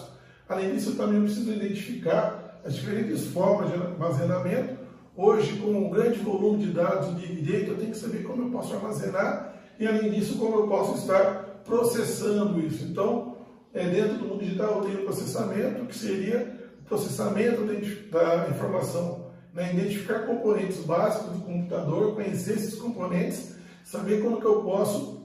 Além 0.49 0.73
disso, 0.73 0.91
eu 0.91 0.97
também 0.97 1.23
preciso 1.23 1.53
identificar 1.53 2.61
as 2.65 2.75
diferentes 2.75 3.27
formas 3.27 3.71
de 3.71 3.75
armazenamento. 3.75 4.77
Hoje, 5.17 5.59
com 5.59 5.71
um 5.71 5.91
grande 5.91 6.19
volume 6.19 6.65
de 6.65 6.73
dados 6.73 7.17
de 7.21 7.43
Data, 7.43 7.71
eu 7.71 7.77
tenho 7.77 7.91
que 7.91 7.97
saber 7.99 8.23
como 8.23 8.45
eu 8.45 8.51
posso 8.51 8.75
armazenar 8.75 9.55
e, 9.79 9.87
além 9.87 10.11
disso, 10.11 10.39
como 10.39 10.57
eu 10.57 10.69
posso 10.69 10.99
estar 10.99 11.63
processando 11.65 12.61
isso. 12.61 12.85
Então, 12.85 13.37
é, 13.75 13.89
dentro 13.89 14.19
do 14.19 14.25
mundo 14.27 14.45
digital 14.45 14.79
eu 14.79 14.91
tenho 14.91 15.05
processamento, 15.05 15.87
que 15.87 15.97
seria 15.97 16.61
processamento 16.87 17.63
da 18.11 18.49
informação, 18.51 19.22
né? 19.55 19.73
identificar 19.73 20.21
componentes 20.21 20.79
básicos 20.85 21.33
do 21.33 21.45
computador, 21.45 22.15
conhecer 22.15 22.55
esses 22.55 22.75
componentes, 22.75 23.57
saber 23.85 24.23
como 24.23 24.41
que 24.41 24.47
eu 24.47 24.63
posso 24.63 25.23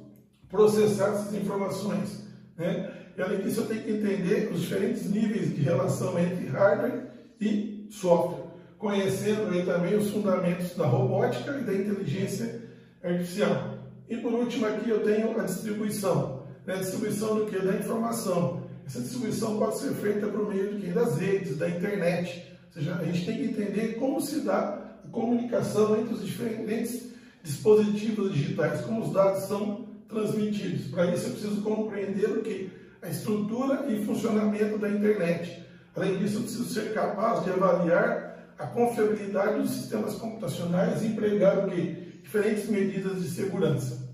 processar 0.50 1.10
essas 1.10 1.34
informações. 1.34 2.24
Né? 2.58 2.92
E 3.18 3.22
além 3.22 3.42
disso, 3.42 3.62
eu 3.62 3.68
tenho 3.68 3.84
que 3.84 3.92
entender 3.92 4.52
os 4.54 4.62
diferentes 4.62 5.10
níveis 5.10 5.56
de 5.56 5.62
relação 5.62 6.18
entre 6.20 6.48
hardware 6.48 7.08
e 7.40 7.88
software, 7.90 8.46
conhecendo 8.78 9.50
aí 9.50 9.66
também 9.66 9.96
os 9.96 10.12
fundamentos 10.12 10.76
da 10.76 10.86
robótica 10.86 11.58
e 11.58 11.64
da 11.64 11.74
inteligência 11.74 12.62
artificial. 13.04 13.78
E 14.10 14.18
por 14.18 14.34
último 14.34 14.68
aqui 14.68 14.90
eu 14.90 15.04
tenho 15.04 15.40
a 15.40 15.44
distribuição 15.44 16.38
né, 16.68 16.76
distribuição 16.76 17.36
do 17.40 17.46
que? 17.46 17.58
Da 17.58 17.76
informação. 17.76 18.64
Essa 18.86 19.00
distribuição 19.00 19.58
pode 19.58 19.80
ser 19.80 19.94
feita 19.94 20.28
por 20.28 20.54
meio 20.54 20.74
do 20.74 20.82
que? 20.82 20.88
Das 20.88 21.18
redes, 21.18 21.58
da 21.58 21.70
internet. 21.70 22.57
Seja, 22.78 22.94
a 22.94 23.04
gente 23.06 23.26
tem 23.26 23.38
que 23.38 23.46
entender 23.46 23.96
como 23.96 24.22
se 24.22 24.42
dá 24.42 24.98
a 25.04 25.08
comunicação 25.08 26.00
entre 26.00 26.14
os 26.14 26.24
diferentes 26.24 27.08
dispositivos 27.42 28.32
digitais, 28.32 28.82
como 28.82 29.04
os 29.04 29.12
dados 29.12 29.46
são 29.46 29.88
transmitidos. 30.08 30.86
Para 30.92 31.12
isso 31.12 31.26
eu 31.26 31.32
preciso 31.32 31.62
compreender 31.62 32.30
o 32.30 32.44
que? 32.44 32.70
A 33.02 33.10
estrutura 33.10 33.92
e 33.92 34.06
funcionamento 34.06 34.78
da 34.78 34.90
internet. 34.90 35.64
Além 35.96 36.20
disso, 36.20 36.38
eu 36.38 36.42
preciso 36.42 36.66
ser 36.66 36.94
capaz 36.94 37.44
de 37.44 37.50
avaliar 37.50 38.54
a 38.60 38.68
confiabilidade 38.68 39.60
dos 39.60 39.72
sistemas 39.72 40.14
computacionais 40.14 41.02
e 41.02 41.08
empregar 41.08 41.66
o 41.66 41.72
que? 41.72 42.20
Diferentes 42.22 42.70
medidas 42.70 43.24
de 43.24 43.30
segurança. 43.30 44.08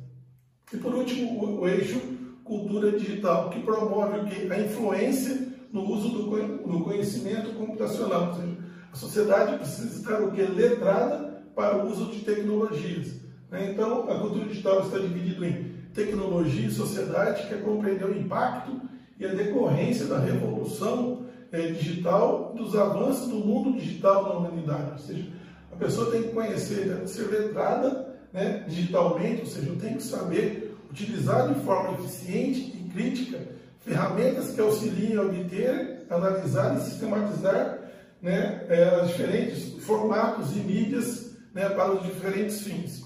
E 0.71 0.77
por 0.77 0.95
último, 0.95 1.59
o, 1.59 1.67
eixo 1.67 1.99
cultura 2.45 2.97
digital, 2.97 3.49
que 3.49 3.59
promove 3.59 4.19
o 4.19 4.25
quê? 4.25 4.47
a 4.49 4.59
influência 4.59 5.53
no 5.73 5.89
uso 5.89 6.09
do 6.09 6.83
conhecimento 6.83 7.55
computacional. 7.55 8.29
Ou 8.29 8.35
seja, 8.35 8.52
a 8.93 8.95
sociedade 8.95 9.57
precisa 9.57 9.99
estar 9.99 10.21
o 10.21 10.31
quê? 10.31 10.43
letrada 10.43 11.41
para 11.55 11.83
o 11.83 11.89
uso 11.89 12.11
de 12.11 12.19
tecnologias. 12.19 13.13
Né? 13.49 13.71
Então, 13.71 14.07
a 14.07 14.19
cultura 14.19 14.45
digital 14.45 14.81
está 14.81 14.99
dividida 14.99 15.47
em 15.47 15.73
tecnologia 15.95 16.67
e 16.67 16.71
sociedade, 16.71 17.47
que 17.47 17.55
é 17.55 17.57
compreender 17.57 18.05
o 18.05 18.15
impacto 18.15 18.79
e 19.19 19.25
a 19.25 19.33
decorrência 19.33 20.05
da 20.05 20.19
revolução 20.19 21.25
é, 21.51 21.71
digital, 21.71 22.53
dos 22.55 22.75
avanços 22.75 23.27
do 23.29 23.37
mundo 23.37 23.79
digital 23.79 24.25
na 24.25 24.29
humanidade. 24.37 24.91
Ou 24.91 24.97
seja, 24.99 25.27
a 25.71 25.75
pessoa 25.75 26.11
tem 26.11 26.23
que 26.23 26.29
conhecer, 26.29 26.87
deve 26.87 27.07
ser 27.07 27.23
letrada 27.31 28.15
né, 28.31 28.63
digitalmente, 28.67 29.41
ou 29.41 29.47
seja, 29.47 29.71
tem 29.81 29.95
que 29.95 30.03
saber 30.03 30.77
utilizar 30.91 31.51
de 31.51 31.59
forma 31.61 31.97
eficiente 31.97 32.59
e 32.59 32.89
crítica 32.93 33.39
ferramentas 33.79 34.51
que 34.51 34.61
auxiliem 34.61 35.17
a 35.17 35.23
obter, 35.23 36.05
analisar 36.09 36.77
e 36.77 36.81
sistematizar 36.81 37.82
né, 38.23 38.65
é, 38.69 39.05
diferentes 39.05 39.83
formatos 39.83 40.55
e 40.55 40.59
mídias 40.59 41.35
né, 41.53 41.67
para 41.69 41.93
os 41.93 42.05
diferentes 42.05 42.61
fins. 42.61 43.03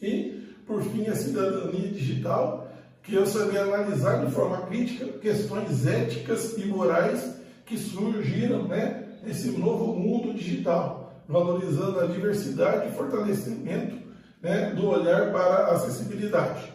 E, 0.00 0.56
por 0.66 0.82
fim, 0.82 1.06
a 1.06 1.14
cidadania 1.14 1.90
digital, 1.90 2.72
que 3.02 3.14
eu 3.14 3.26
saber 3.26 3.58
analisar 3.58 4.24
de 4.24 4.32
forma 4.32 4.62
crítica 4.66 5.06
questões 5.18 5.86
éticas 5.86 6.56
e 6.56 6.64
morais 6.64 7.36
que 7.66 7.76
surgiram 7.76 8.66
né, 8.66 9.04
nesse 9.22 9.50
novo 9.50 9.94
mundo 9.94 10.32
digital, 10.32 11.22
valorizando 11.28 12.00
a 12.00 12.06
diversidade 12.06 12.88
e 12.88 12.92
fortalecimento 12.92 13.98
né, 14.40 14.70
do 14.70 14.88
olhar 14.88 15.30
para 15.30 15.66
a 15.66 15.72
acessibilidade. 15.72 16.72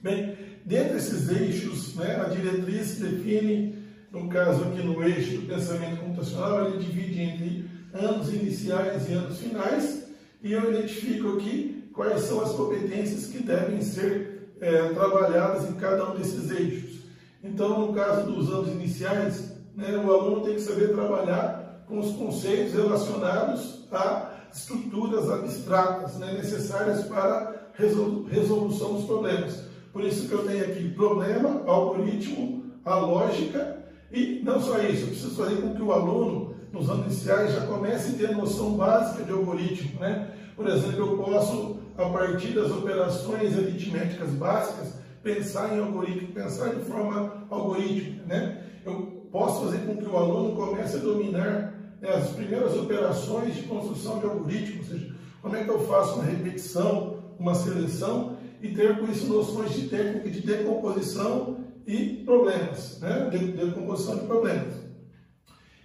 Bem, 0.00 0.34
dentre 0.64 0.96
esses 0.96 1.28
eixos, 1.28 1.94
né, 1.94 2.20
a 2.24 2.28
diretriz 2.30 2.98
define, 2.98 3.79
no 4.10 4.28
caso 4.28 4.64
aqui 4.64 4.82
no 4.82 5.02
eixo 5.02 5.38
do 5.38 5.46
pensamento 5.46 6.00
computacional, 6.00 6.66
ele 6.66 6.84
divide 6.84 7.20
entre 7.20 7.70
anos 7.92 8.32
iniciais 8.32 9.08
e 9.08 9.12
anos 9.12 9.38
finais, 9.38 10.04
e 10.42 10.52
eu 10.52 10.72
identifico 10.72 11.36
aqui 11.36 11.90
quais 11.92 12.22
são 12.22 12.40
as 12.40 12.52
competências 12.52 13.26
que 13.26 13.42
devem 13.42 13.80
ser 13.80 14.50
é, 14.60 14.88
trabalhadas 14.88 15.68
em 15.68 15.74
cada 15.74 16.10
um 16.10 16.16
desses 16.16 16.50
eixos. 16.50 17.00
Então, 17.42 17.86
no 17.86 17.92
caso 17.92 18.30
dos 18.30 18.50
anos 18.50 18.68
iniciais, 18.68 19.52
né, 19.74 19.96
o 19.96 20.12
aluno 20.12 20.44
tem 20.44 20.54
que 20.54 20.60
saber 20.60 20.92
trabalhar 20.92 21.84
com 21.86 21.98
os 21.98 22.14
conceitos 22.16 22.74
relacionados 22.74 23.86
a 23.92 24.30
estruturas 24.52 25.30
abstratas 25.30 26.16
né, 26.16 26.32
necessárias 26.34 27.04
para 27.04 27.24
a 27.24 28.30
resolução 28.30 28.94
dos 28.94 29.04
problemas. 29.04 29.62
Por 29.92 30.04
isso 30.04 30.28
que 30.28 30.34
eu 30.34 30.46
tenho 30.46 30.64
aqui 30.64 30.90
problema, 30.90 31.62
algoritmo, 31.66 32.64
a 32.84 32.96
lógica 32.96 33.79
e 34.12 34.40
não 34.42 34.60
só 34.60 34.78
isso, 34.80 35.02
eu 35.02 35.08
preciso 35.08 35.36
fazer 35.36 35.56
com 35.62 35.74
que 35.74 35.82
o 35.82 35.92
aluno, 35.92 36.54
nos 36.72 36.90
anos 36.90 37.06
iniciais, 37.06 37.54
já 37.54 37.66
comece 37.66 38.14
a 38.14 38.18
ter 38.18 38.36
noção 38.36 38.72
básica 38.72 39.24
de 39.24 39.30
algoritmo. 39.30 40.00
Né? 40.00 40.30
Por 40.56 40.66
exemplo, 40.68 40.98
eu 40.98 41.18
posso, 41.18 41.80
a 41.96 42.08
partir 42.08 42.48
das 42.48 42.70
operações 42.70 43.56
aritméticas 43.56 44.30
básicas, 44.30 44.94
pensar 45.22 45.74
em 45.74 45.80
algoritmo, 45.80 46.32
pensar 46.32 46.74
de 46.74 46.84
forma 46.84 47.46
algorítmica. 47.50 48.24
Né? 48.26 48.62
Eu 48.84 49.26
posso 49.30 49.64
fazer 49.64 49.78
com 49.86 49.96
que 49.96 50.06
o 50.06 50.16
aluno 50.16 50.56
comece 50.56 50.96
a 50.96 51.00
dominar 51.00 51.74
né, 52.00 52.08
as 52.08 52.30
primeiras 52.30 52.76
operações 52.76 53.54
de 53.54 53.62
construção 53.62 54.18
de 54.18 54.26
algoritmo, 54.26 54.80
ou 54.80 54.84
seja, 54.84 55.14
como 55.40 55.56
é 55.56 55.64
que 55.64 55.70
eu 55.70 55.86
faço 55.86 56.14
uma 56.14 56.24
repetição, 56.24 57.16
uma 57.38 57.54
seleção 57.54 58.36
e 58.60 58.68
ter 58.68 58.98
com 58.98 59.06
isso 59.06 59.26
noções 59.26 59.72
de 59.72 59.88
técnica 59.88 60.28
de 60.28 60.40
decomposição 60.40 61.59
e 61.90 62.22
problemas, 62.24 63.00
né? 63.00 63.28
de 63.32 63.38
decomposição 63.52 64.18
de 64.18 64.26
problemas. 64.26 64.74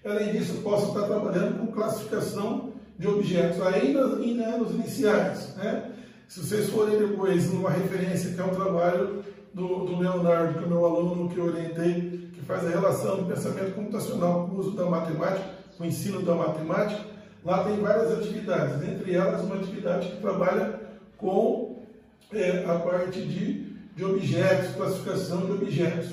Além 0.06 0.34
disso, 0.34 0.62
posso 0.62 0.90
estar 0.90 1.08
trabalhando 1.08 1.58
com 1.60 1.72
classificação 1.72 2.74
de 2.98 3.08
objetos, 3.08 3.60
ainda 3.60 4.02
em 4.24 4.40
anos 4.40 4.72
iniciais. 4.76 5.56
Né? 5.56 5.92
Se 6.28 6.42
vocês 6.42 6.70
forem 6.70 7.00
depois 7.00 7.52
numa 7.52 7.72
referência 7.72 8.34
que 8.34 8.40
é 8.40 8.44
um 8.44 8.54
trabalho 8.54 9.24
do, 9.52 9.86
do 9.86 9.98
Leonardo, 9.98 10.60
que 10.60 10.64
é 10.64 10.68
o 10.68 10.70
meu 10.70 10.86
aluno 10.86 11.28
que 11.28 11.40
eu 11.40 11.46
orientei, 11.46 12.30
que 12.34 12.42
faz 12.42 12.64
a 12.68 12.70
relação 12.70 13.18
do 13.18 13.26
pensamento 13.26 13.74
computacional 13.74 14.48
com 14.48 14.56
o 14.56 14.60
uso 14.60 14.72
da 14.72 14.86
matemática, 14.86 15.50
com 15.76 15.84
o 15.84 15.88
ensino 15.88 16.22
da 16.22 16.36
matemática, 16.36 17.04
lá 17.44 17.64
tem 17.64 17.78
várias 17.78 18.12
atividades, 18.12 18.88
entre 18.88 19.16
elas 19.16 19.42
uma 19.42 19.56
atividade 19.56 20.08
que 20.08 20.22
trabalha 20.22 20.80
com 21.18 21.84
é, 22.32 22.64
a 22.68 22.76
parte 22.76 23.22
de, 23.22 23.65
de 23.96 24.04
objetos, 24.04 24.76
classificação 24.76 25.46
de 25.46 25.52
objetos. 25.54 26.10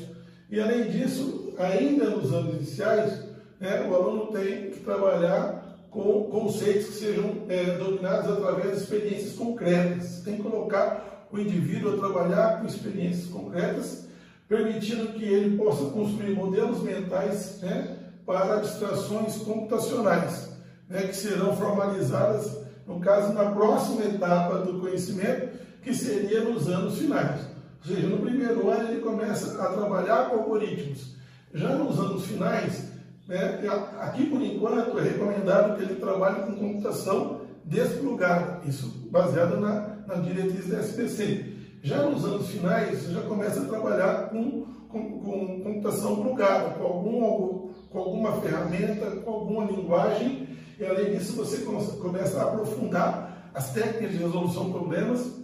E 0.51 0.61
além 0.61 0.91
disso, 0.91 1.53
ainda 1.59 2.11
nos 2.11 2.33
anos 2.33 2.55
iniciais, 2.55 3.25
né, 3.59 3.87
o 3.89 3.95
aluno 3.95 4.27
tem 4.27 4.71
que 4.71 4.81
trabalhar 4.81 5.63
com 5.91 6.25
conceitos 6.25 6.87
que 6.87 6.93
sejam 6.95 7.45
é, 7.49 7.77
dominados 7.77 8.31
através 8.31 8.77
de 8.77 8.83
experiências 8.83 9.35
concretas. 9.35 10.23
Tem 10.25 10.37
que 10.37 10.43
colocar 10.43 11.27
o 11.31 11.39
indivíduo 11.39 11.95
a 11.95 11.99
trabalhar 11.99 12.61
com 12.61 12.67
experiências 12.67 13.27
concretas, 13.27 14.07
permitindo 14.49 15.13
que 15.15 15.25
ele 15.25 15.57
possa 15.57 15.87
construir 15.87 16.35
modelos 16.35 16.83
mentais 16.83 17.59
né, 17.63 17.97
para 18.25 18.57
abstrações 18.57 19.37
computacionais, 19.37 20.51
né, 20.89 21.03
que 21.03 21.17
serão 21.17 21.57
formalizadas, 21.57 22.59
no 22.87 23.01
caso, 23.01 23.33
na 23.33 23.51
próxima 23.51 24.05
etapa 24.05 24.59
do 24.59 24.81
conhecimento, 24.81 25.57
que 25.83 25.95
seria 25.95 26.41
nos 26.41 26.69
anos 26.69 26.99
finais. 26.99 27.52
Ou 27.85 27.95
seja, 27.95 28.07
no 28.07 28.19
primeiro 28.19 28.71
ano 28.71 28.91
ele 28.91 29.01
começa 29.01 29.61
a 29.61 29.73
trabalhar 29.73 30.31
com 30.31 30.37
algoritmos. 30.37 31.17
Já 31.53 31.75
nos 31.75 31.99
anos 31.99 32.25
finais, 32.25 32.93
né, 33.27 33.61
aqui 34.01 34.27
por 34.27 34.41
enquanto 34.41 34.99
é 34.99 35.03
recomendado 35.03 35.77
que 35.77 35.83
ele 35.83 35.97
trabalhe 35.97 36.43
com 36.43 36.55
computação 36.55 37.43
desplugada, 37.65 38.61
isso 38.67 39.09
baseado 39.11 39.61
na, 39.61 39.97
na 40.07 40.15
diretriz 40.17 40.69
da 40.69 40.81
SPC. 40.81 41.53
Já 41.83 42.05
nos 42.05 42.25
anos 42.25 42.49
finais, 42.49 43.11
já 43.11 43.23
começa 43.23 43.63
a 43.63 43.65
trabalhar 43.65 44.31
com, 44.31 44.65
com, 44.89 45.21
com 45.21 45.61
computação 45.63 46.23
plugada, 46.23 46.71
com, 46.75 46.85
algum, 46.85 47.69
com 47.91 47.99
alguma 47.99 48.41
ferramenta, 48.41 49.11
com 49.17 49.31
alguma 49.31 49.65
linguagem, 49.65 50.49
e 50.79 50.85
além 50.85 51.17
disso 51.17 51.35
você 51.35 51.59
começa 52.01 52.41
a 52.41 52.45
aprofundar 52.45 53.51
as 53.53 53.73
técnicas 53.73 54.13
de 54.13 54.19
resolução 54.19 54.67
de 54.67 54.71
problemas 54.71 55.43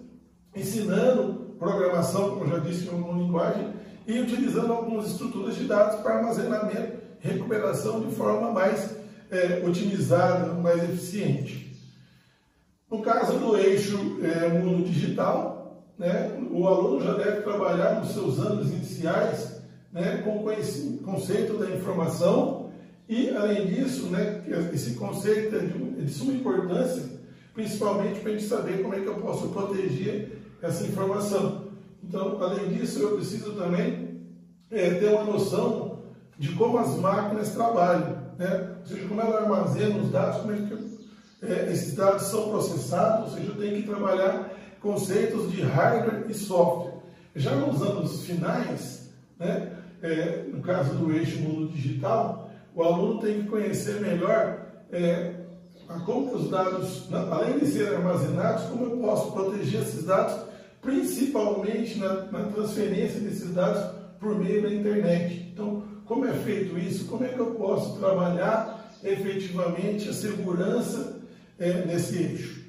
ensinando 0.55 1.38
programação, 1.59 2.31
como 2.31 2.49
já 2.49 2.59
disse, 2.59 2.87
em 2.87 2.91
uma 2.91 3.19
linguagem, 3.19 3.73
e 4.07 4.19
utilizando 4.21 4.73
algumas 4.73 5.11
estruturas 5.11 5.57
de 5.57 5.65
dados 5.65 6.01
para 6.01 6.19
armazenamento 6.19 6.99
recuperação 7.21 8.01
de 8.01 8.15
forma 8.15 8.53
mais 8.53 8.97
é, 9.31 9.63
otimizada, 9.67 10.53
mais 10.55 10.83
eficiente. 10.85 11.77
No 12.91 13.03
caso 13.03 13.39
do 13.39 13.57
eixo 13.57 14.19
é, 14.23 14.49
mundo 14.49 14.89
digital, 14.89 15.85
né, 15.99 16.33
o 16.51 16.67
aluno 16.67 17.05
já 17.05 17.15
deve 17.15 17.43
trabalhar 17.43 18.01
nos 18.01 18.13
seus 18.13 18.39
anos 18.39 18.71
iniciais 18.71 19.61
né, 19.93 20.23
com 20.25 20.39
o 20.39 20.99
conceito 21.05 21.59
da 21.59 21.71
informação 21.71 22.71
e, 23.09 23.31
além 23.31 23.67
disso, 23.67 24.07
né, 24.07 24.43
esse 24.73 24.95
conceito 24.95 25.57
é 25.57 25.61
de, 25.61 26.05
de 26.05 26.11
suma 26.11 26.33
importância, 26.33 27.03
principalmente 27.53 28.21
para 28.21 28.31
a 28.31 28.35
gente 28.35 28.47
saber 28.47 28.83
como 28.83 28.95
é 28.95 29.01
que 29.01 29.07
eu 29.07 29.17
posso 29.17 29.49
proteger 29.49 30.38
essa 30.63 30.85
informação. 30.85 31.69
Então, 32.03 32.43
além 32.43 32.69
disso, 32.69 33.01
eu 33.01 33.17
preciso 33.17 33.53
também 33.53 34.21
é, 34.71 34.91
ter 34.95 35.09
uma 35.09 35.25
noção 35.25 35.99
de 36.39 36.53
como 36.53 36.79
as 36.79 36.97
máquinas 36.97 37.53
trabalham, 37.53 38.17
né? 38.39 38.77
ou 38.81 38.87
seja, 38.87 39.09
como 39.09 39.21
ela 39.21 39.43
armazena 39.43 39.99
os 39.99 40.11
dados, 40.11 40.41
como 40.41 40.53
é 40.53 40.57
que 40.57 40.89
é, 41.43 41.73
esses 41.73 41.95
dados 41.95 42.23
são 42.23 42.51
processados, 42.51 43.33
ou 43.33 43.39
seja, 43.39 43.51
eu 43.51 43.57
tenho 43.57 43.77
que 43.77 43.89
trabalhar 43.89 44.51
conceitos 44.81 45.51
de 45.51 45.63
hardware 45.63 46.25
e 46.29 46.35
software. 46.35 46.95
Já 47.35 47.55
nos 47.55 47.83
anos 47.83 48.25
finais, 48.25 49.11
né, 49.39 49.73
é, 50.03 50.45
no 50.53 50.61
caso 50.63 50.95
do 50.95 51.13
eixo 51.13 51.41
mundo 51.41 51.73
digital, 51.73 52.51
o 52.75 52.83
aluno 52.83 53.21
tem 53.21 53.43
que 53.43 53.49
conhecer 53.49 54.01
melhor 54.01 54.67
é, 54.93 55.35
como 56.05 56.35
os 56.35 56.51
dados, 56.51 57.09
além 57.13 57.59
de 57.59 57.67
serem 57.67 57.97
armazenados, 57.97 58.65
como 58.65 58.85
eu 58.85 58.99
posso 58.99 59.33
proteger 59.33 59.83
esses 59.83 60.05
dados 60.05 60.48
principalmente 60.81 61.99
na, 61.99 62.25
na, 62.27 62.45
transferência 62.45 63.21
desses 63.21 63.53
dados 63.53 63.97
por 64.19 64.39
meio 64.39 64.63
da 64.63 64.73
internet. 64.73 65.51
Então, 65.53 65.85
como 66.05 66.25
é 66.25 66.33
feito 66.33 66.79
isso? 66.79 67.07
Como 67.07 67.25
é 67.25 67.29
que 67.29 67.39
eu 67.39 67.55
posso 67.55 67.99
trabalhar 67.99 68.99
efetivamente 69.03 70.09
a 70.09 70.13
segurança 70.13 71.21
é, 71.59 71.85
nesse 71.85 72.17
eixo? 72.17 72.65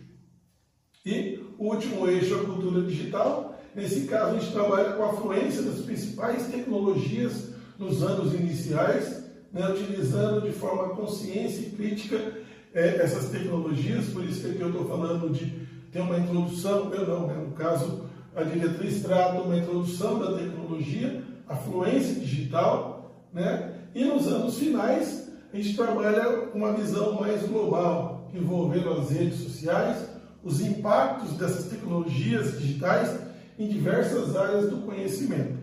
E 1.06 1.40
o 1.58 1.66
último 1.66 2.08
eixo, 2.08 2.36
a 2.36 2.46
cultura 2.46 2.82
digital. 2.82 3.60
Nesse 3.76 4.02
caso, 4.02 4.36
a 4.36 4.40
gente 4.40 4.52
trabalha 4.52 4.94
com 4.94 5.04
a 5.04 5.14
fluência 5.14 5.62
das 5.62 5.82
principais 5.82 6.48
tecnologias 6.48 7.50
nos 7.78 8.04
anos 8.04 8.34
iniciais, 8.34 9.24
né, 9.54 9.68
utilizando 9.70 10.42
de 10.42 10.52
forma 10.52 10.96
consciência 10.96 11.62
e 11.62 11.72
crítica 11.72 12.34
é, 12.74 12.98
essas 12.98 13.30
tecnologias, 13.30 14.08
por 14.08 14.24
isso 14.24 14.42
que 14.42 14.52
aqui 14.52 14.62
eu 14.62 14.70
estou 14.70 14.88
falando 14.88 15.30
de 15.30 15.68
ter 15.92 16.02
uma 16.02 16.18
introdução, 16.18 16.94
eu 16.94 17.08
não, 17.08 17.28
né, 17.28 17.34
no 17.36 17.52
caso, 17.52 18.06
a 18.36 18.44
diretriz 18.44 19.02
trata 19.02 19.42
uma 19.42 19.58
introdução 19.58 20.20
da 20.20 20.38
tecnologia, 20.38 21.24
a 21.48 21.56
fluência 21.56 22.16
digital, 22.16 23.26
né? 23.34 23.74
e 23.94 24.06
nos 24.06 24.28
anos 24.28 24.58
finais 24.58 25.30
a 25.52 25.58
gente 25.58 25.76
trabalha 25.76 26.50
uma 26.54 26.74
visão 26.74 27.20
mais 27.20 27.42
global, 27.44 28.30
envolvendo 28.34 28.92
as 28.92 29.10
redes 29.10 29.40
sociais, 29.40 30.08
os 30.44 30.62
impactos 30.62 31.34
dessas 31.34 31.66
tecnologias 31.66 32.60
digitais 32.60 33.20
em 33.58 33.68
diversas 33.68 34.36
áreas 34.36 34.70
do 34.70 34.78
conhecimento. 34.78 35.58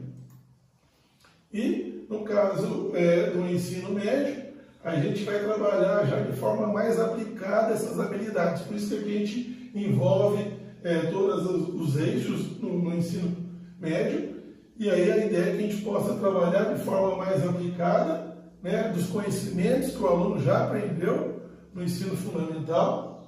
E 1.53 2.05
no 2.11 2.23
caso 2.25 2.91
é, 2.95 3.31
do 3.31 3.47
ensino 3.47 3.93
médio, 3.93 4.45
a 4.85 4.97
gente 4.97 5.25
vai 5.25 5.39
trabalhar 5.43 6.05
já 6.05 6.21
de 6.21 6.37
forma 6.37 6.67
mais 6.67 7.01
aplicada 7.01 7.73
essas 7.73 7.99
habilidades. 7.99 8.63
Por 8.63 8.77
isso 8.77 8.89
que 8.89 8.95
a 8.97 9.19
gente 9.19 9.56
envolve 9.85 10.45
é, 10.83 10.99
todos 11.11 11.45
os, 11.75 11.97
eixos 11.97 12.61
no, 12.61 12.79
no 12.79 12.97
ensino 12.97 13.37
médio, 13.79 14.37
e 14.79 14.89
aí 14.89 15.11
a 15.11 15.27
ideia 15.27 15.45
é 15.45 15.57
que 15.57 15.65
a 15.65 15.69
gente 15.69 15.83
possa 15.83 16.15
trabalhar 16.15 16.75
de 16.75 16.83
forma 16.83 17.17
mais 17.17 17.47
aplicada 17.47 18.37
né, 18.63 18.93
dos 18.95 19.07
conhecimentos 19.07 19.91
que 19.91 20.03
o 20.03 20.07
aluno 20.07 20.43
já 20.43 20.65
aprendeu 20.65 21.41
no 21.75 21.83
ensino 21.83 22.17
fundamental, 22.17 23.25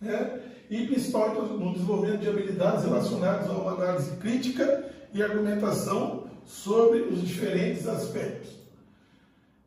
né, 0.00 0.40
e 0.68 0.86
principalmente 0.86 1.52
no 1.52 1.72
desenvolvimento 1.72 2.20
de 2.20 2.28
habilidades 2.28 2.84
relacionadas 2.84 3.48
a 3.48 3.52
uma 3.52 3.72
análise 3.72 4.16
crítica 4.16 4.84
e 5.12 5.22
argumentação 5.22 6.24
sobre 6.44 7.00
os 7.00 7.22
diferentes 7.26 7.86
aspectos. 7.86 8.50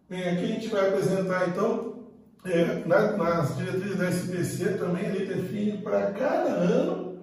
Bem, 0.10 0.30
aqui 0.30 0.43
a 0.43 0.47
gente 0.47 0.67
vai 0.67 0.89
apresentar 0.89 1.49
então, 1.49 2.03
é, 2.45 2.84
nas 2.86 3.58
diretrizes 3.58 3.97
da 3.97 4.08
SBC 4.08 4.77
também 4.77 5.06
ele 5.06 5.34
define 5.34 5.77
para 5.77 6.12
cada 6.12 6.49
ano 6.49 7.19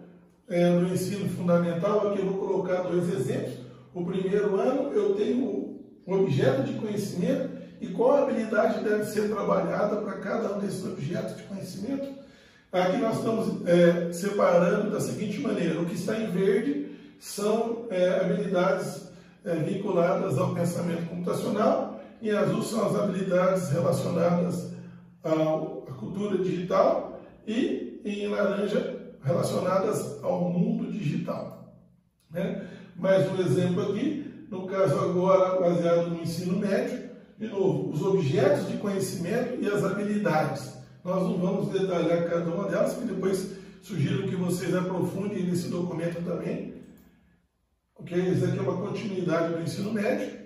é, 0.49 0.69
no 0.69 0.93
ensino 0.93 1.29
fundamental, 1.29 2.09
aqui 2.09 2.21
eu 2.21 2.27
vou 2.27 2.39
colocar 2.39 2.83
dois 2.83 3.09
exemplos. 3.09 3.61
O 3.95 4.05
primeiro 4.05 4.59
ano 4.59 4.93
eu 4.93 5.15
tenho 5.15 5.81
um 6.07 6.15
objeto 6.15 6.65
de 6.65 6.75
conhecimento 6.75 7.51
e 7.81 7.89
qual 7.89 8.25
habilidade 8.25 8.83
deve 8.83 9.05
ser 9.05 9.29
trabalhada 9.29 9.97
para 9.99 10.15
cada 10.15 10.57
um 10.57 10.59
desses 10.59 10.85
objetos 10.85 11.37
de 11.37 11.45
conhecimento. 11.45 12.09
Aqui 12.73 12.97
nós 12.99 13.19
estamos 13.19 13.67
é, 13.67 14.13
separando 14.13 14.91
da 14.91 15.01
seguinte 15.01 15.41
maneira: 15.41 15.81
o 15.81 15.87
que 15.87 15.95
está 15.95 16.17
em 16.19 16.31
verde 16.31 16.97
são 17.19 17.87
é, 17.91 18.21
habilidades 18.21 19.09
é, 19.45 19.55
vinculadas 19.57 20.39
ao 20.39 20.55
pensamento 20.55 21.09
computacional, 21.09 22.01
em 22.23 22.31
azul 22.31 22.63
são 22.63 22.87
as 22.87 22.97
habilidades 22.97 23.71
relacionadas 23.71 24.70
à 25.23 25.93
cultura 25.93 26.39
digital 26.39 27.21
e 27.47 28.01
em 28.05 28.29
laranja 28.29 29.15
relacionadas 29.23 30.23
ao 30.23 30.51
mundo 30.51 30.91
digital. 30.91 31.75
Né? 32.31 32.67
Mais 32.97 33.31
um 33.31 33.41
exemplo 33.41 33.91
aqui, 33.91 34.47
no 34.51 34.67
caso 34.67 34.99
agora 34.99 35.61
baseado 35.61 36.11
no 36.11 36.23
ensino 36.23 36.59
médio, 36.59 37.11
de 37.39 37.49
novo, 37.49 37.91
os 37.91 38.03
objetos 38.03 38.69
de 38.69 38.77
conhecimento 38.77 39.63
e 39.63 39.67
as 39.67 39.83
habilidades. 39.83 40.75
Nós 41.03 41.23
não 41.23 41.39
vamos 41.39 41.73
detalhar 41.73 42.29
cada 42.29 42.51
uma 42.51 42.69
delas, 42.69 42.93
porque 42.93 43.15
depois 43.15 43.53
sugiro 43.81 44.29
que 44.29 44.37
vocês 44.37 44.75
aprofundem 44.75 45.45
nesse 45.45 45.69
documento 45.69 46.23
também. 46.23 46.75
Ok? 47.99 48.19
Isso 48.19 48.45
aqui 48.45 48.59
é 48.59 48.61
uma 48.61 48.87
continuidade 48.87 49.55
do 49.55 49.63
ensino 49.63 49.93
médio. 49.93 50.39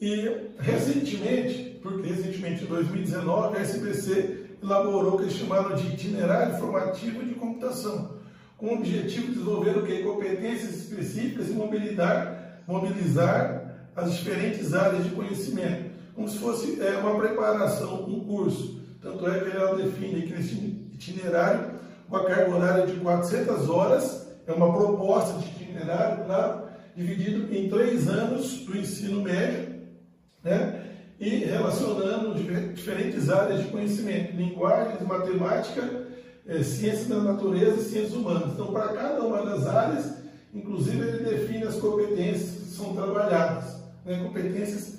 E 0.00 0.50
recentemente, 0.58 1.73
porque 1.84 2.08
recentemente 2.08 2.64
em 2.64 2.66
2019, 2.66 3.58
a 3.58 3.60
SBC 3.60 4.56
elaborou 4.62 5.14
o 5.14 5.16
que 5.18 5.24
eles 5.24 5.34
chamaram 5.34 5.76
de 5.76 5.86
itinerário 5.88 6.56
formativo 6.56 7.22
de 7.22 7.34
computação, 7.34 8.16
com 8.56 8.68
o 8.68 8.74
objetivo 8.78 9.26
de 9.26 9.32
desenvolver 9.34 9.76
o 9.76 9.84
que? 9.84 10.02
Competências 10.02 10.76
específicas 10.76 11.50
e 11.50 11.52
mobilizar, 11.52 12.40
as 13.94 14.14
diferentes 14.14 14.72
áreas 14.72 15.04
de 15.04 15.10
conhecimento, 15.10 15.90
como 16.14 16.26
se 16.26 16.38
fosse 16.38 16.80
é, 16.80 16.96
uma 16.96 17.18
preparação, 17.18 18.08
um 18.08 18.24
curso. 18.24 18.80
Tanto 19.02 19.28
é 19.28 19.38
que 19.40 19.54
ela 19.54 19.76
define 19.76 20.22
aqui 20.22 20.32
nesse 20.32 20.54
itinerário 20.94 21.72
uma 22.08 22.24
carga 22.24 22.50
horária 22.56 22.86
de 22.86 22.94
400 22.94 23.68
horas, 23.68 24.26
é 24.46 24.52
uma 24.52 24.72
proposta 24.72 25.38
de 25.38 25.48
itinerário, 25.48 26.24
claro, 26.24 26.62
dividido 26.96 27.54
em 27.54 27.68
três 27.68 28.08
anos 28.08 28.60
do 28.64 28.74
ensino 28.74 29.22
médio, 29.22 29.74
né? 30.42 30.83
E 31.18 31.44
relacionando 31.44 32.34
diferentes 32.74 33.30
áreas 33.30 33.60
de 33.60 33.68
conhecimento, 33.68 34.36
linguagens, 34.36 35.00
matemática, 35.06 36.06
é, 36.46 36.62
ciências 36.62 37.06
da 37.06 37.20
natureza 37.20 37.80
e 37.80 37.84
ciências 37.84 38.12
humanas. 38.12 38.52
Então, 38.52 38.72
para 38.72 38.88
cada 38.88 39.22
uma 39.22 39.44
das 39.44 39.66
áreas, 39.66 40.14
inclusive, 40.52 41.00
ele 41.00 41.24
define 41.24 41.64
as 41.64 41.76
competências 41.76 42.50
que 42.50 42.76
são 42.76 42.94
trabalhadas, 42.94 43.76
né? 44.04 44.22
competências, 44.22 44.98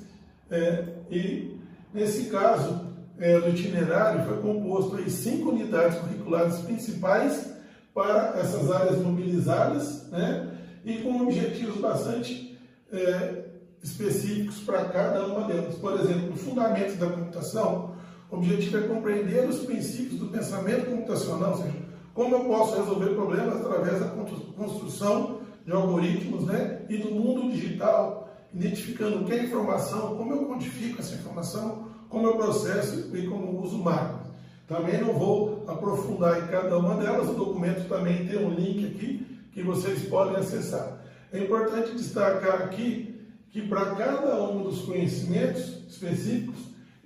é, 0.50 0.86
e 1.12 1.58
nesse 1.94 2.26
caso, 2.26 2.94
é, 3.20 3.40
do 3.40 3.50
itinerário 3.50 4.26
foi 4.26 4.38
composto 4.42 4.98
aí 4.98 5.10
cinco 5.10 5.50
unidades 5.50 5.98
curriculares 6.00 6.58
principais 6.60 7.54
para 7.94 8.40
essas 8.40 8.70
áreas 8.72 8.98
mobilizadas, 8.98 10.10
né? 10.10 10.52
e 10.84 10.98
com 11.00 11.22
objetivos 11.22 11.78
bastante 11.78 12.58
é, 12.92 13.45
específicos 13.86 14.58
para 14.62 14.86
cada 14.86 15.28
uma 15.28 15.48
delas. 15.48 15.76
Por 15.76 15.94
exemplo, 15.94 16.32
no 16.32 16.36
Fundamentos 16.36 16.98
da 16.98 17.08
Computação, 17.08 17.96
o 18.32 18.38
objetivo 18.38 18.78
é 18.78 18.82
compreender 18.82 19.48
os 19.48 19.60
princípios 19.60 20.20
do 20.20 20.28
pensamento 20.28 20.90
computacional, 20.90 21.52
ou 21.52 21.58
seja, 21.58 21.86
como 22.14 22.36
eu 22.36 22.46
posso 22.46 22.76
resolver 22.76 23.14
problemas 23.14 23.58
através 23.58 24.00
da 24.00 24.08
construção 24.08 25.42
de 25.66 25.72
algoritmos 25.72 26.46
né, 26.46 26.82
e 26.90 26.98
do 26.98 27.12
mundo 27.12 27.52
digital, 27.52 28.30
identificando 28.54 29.20
o 29.20 29.26
que 29.26 29.34
é 29.34 29.44
informação, 29.44 30.16
como 30.18 30.34
eu 30.34 30.48
quantifico 30.48 31.02
essa 31.02 31.16
informação, 31.16 31.88
como 32.10 32.28
eu 32.28 32.38
processo 32.38 33.16
e 33.16 33.28
como 33.28 33.62
uso 33.62 33.78
máquinas. 33.78 34.26
Também 34.68 35.00
não 35.00 35.14
vou 35.14 35.64
aprofundar 35.68 36.44
em 36.44 36.48
cada 36.48 36.78
uma 36.80 36.96
delas, 36.96 37.30
o 37.30 37.34
documento 37.34 37.88
também 37.88 38.26
tem 38.26 38.44
um 38.44 38.50
link 38.50 38.86
aqui 38.86 39.42
que 39.52 39.62
vocês 39.62 40.08
podem 40.08 40.38
acessar. 40.38 41.04
É 41.32 41.40
importante 41.40 41.92
destacar 41.92 42.64
aqui 42.64 43.15
que 43.56 43.62
para 43.70 43.96
cada 43.96 44.44
um 44.44 44.64
dos 44.64 44.82
conhecimentos 44.82 45.78
específicos, 45.88 46.58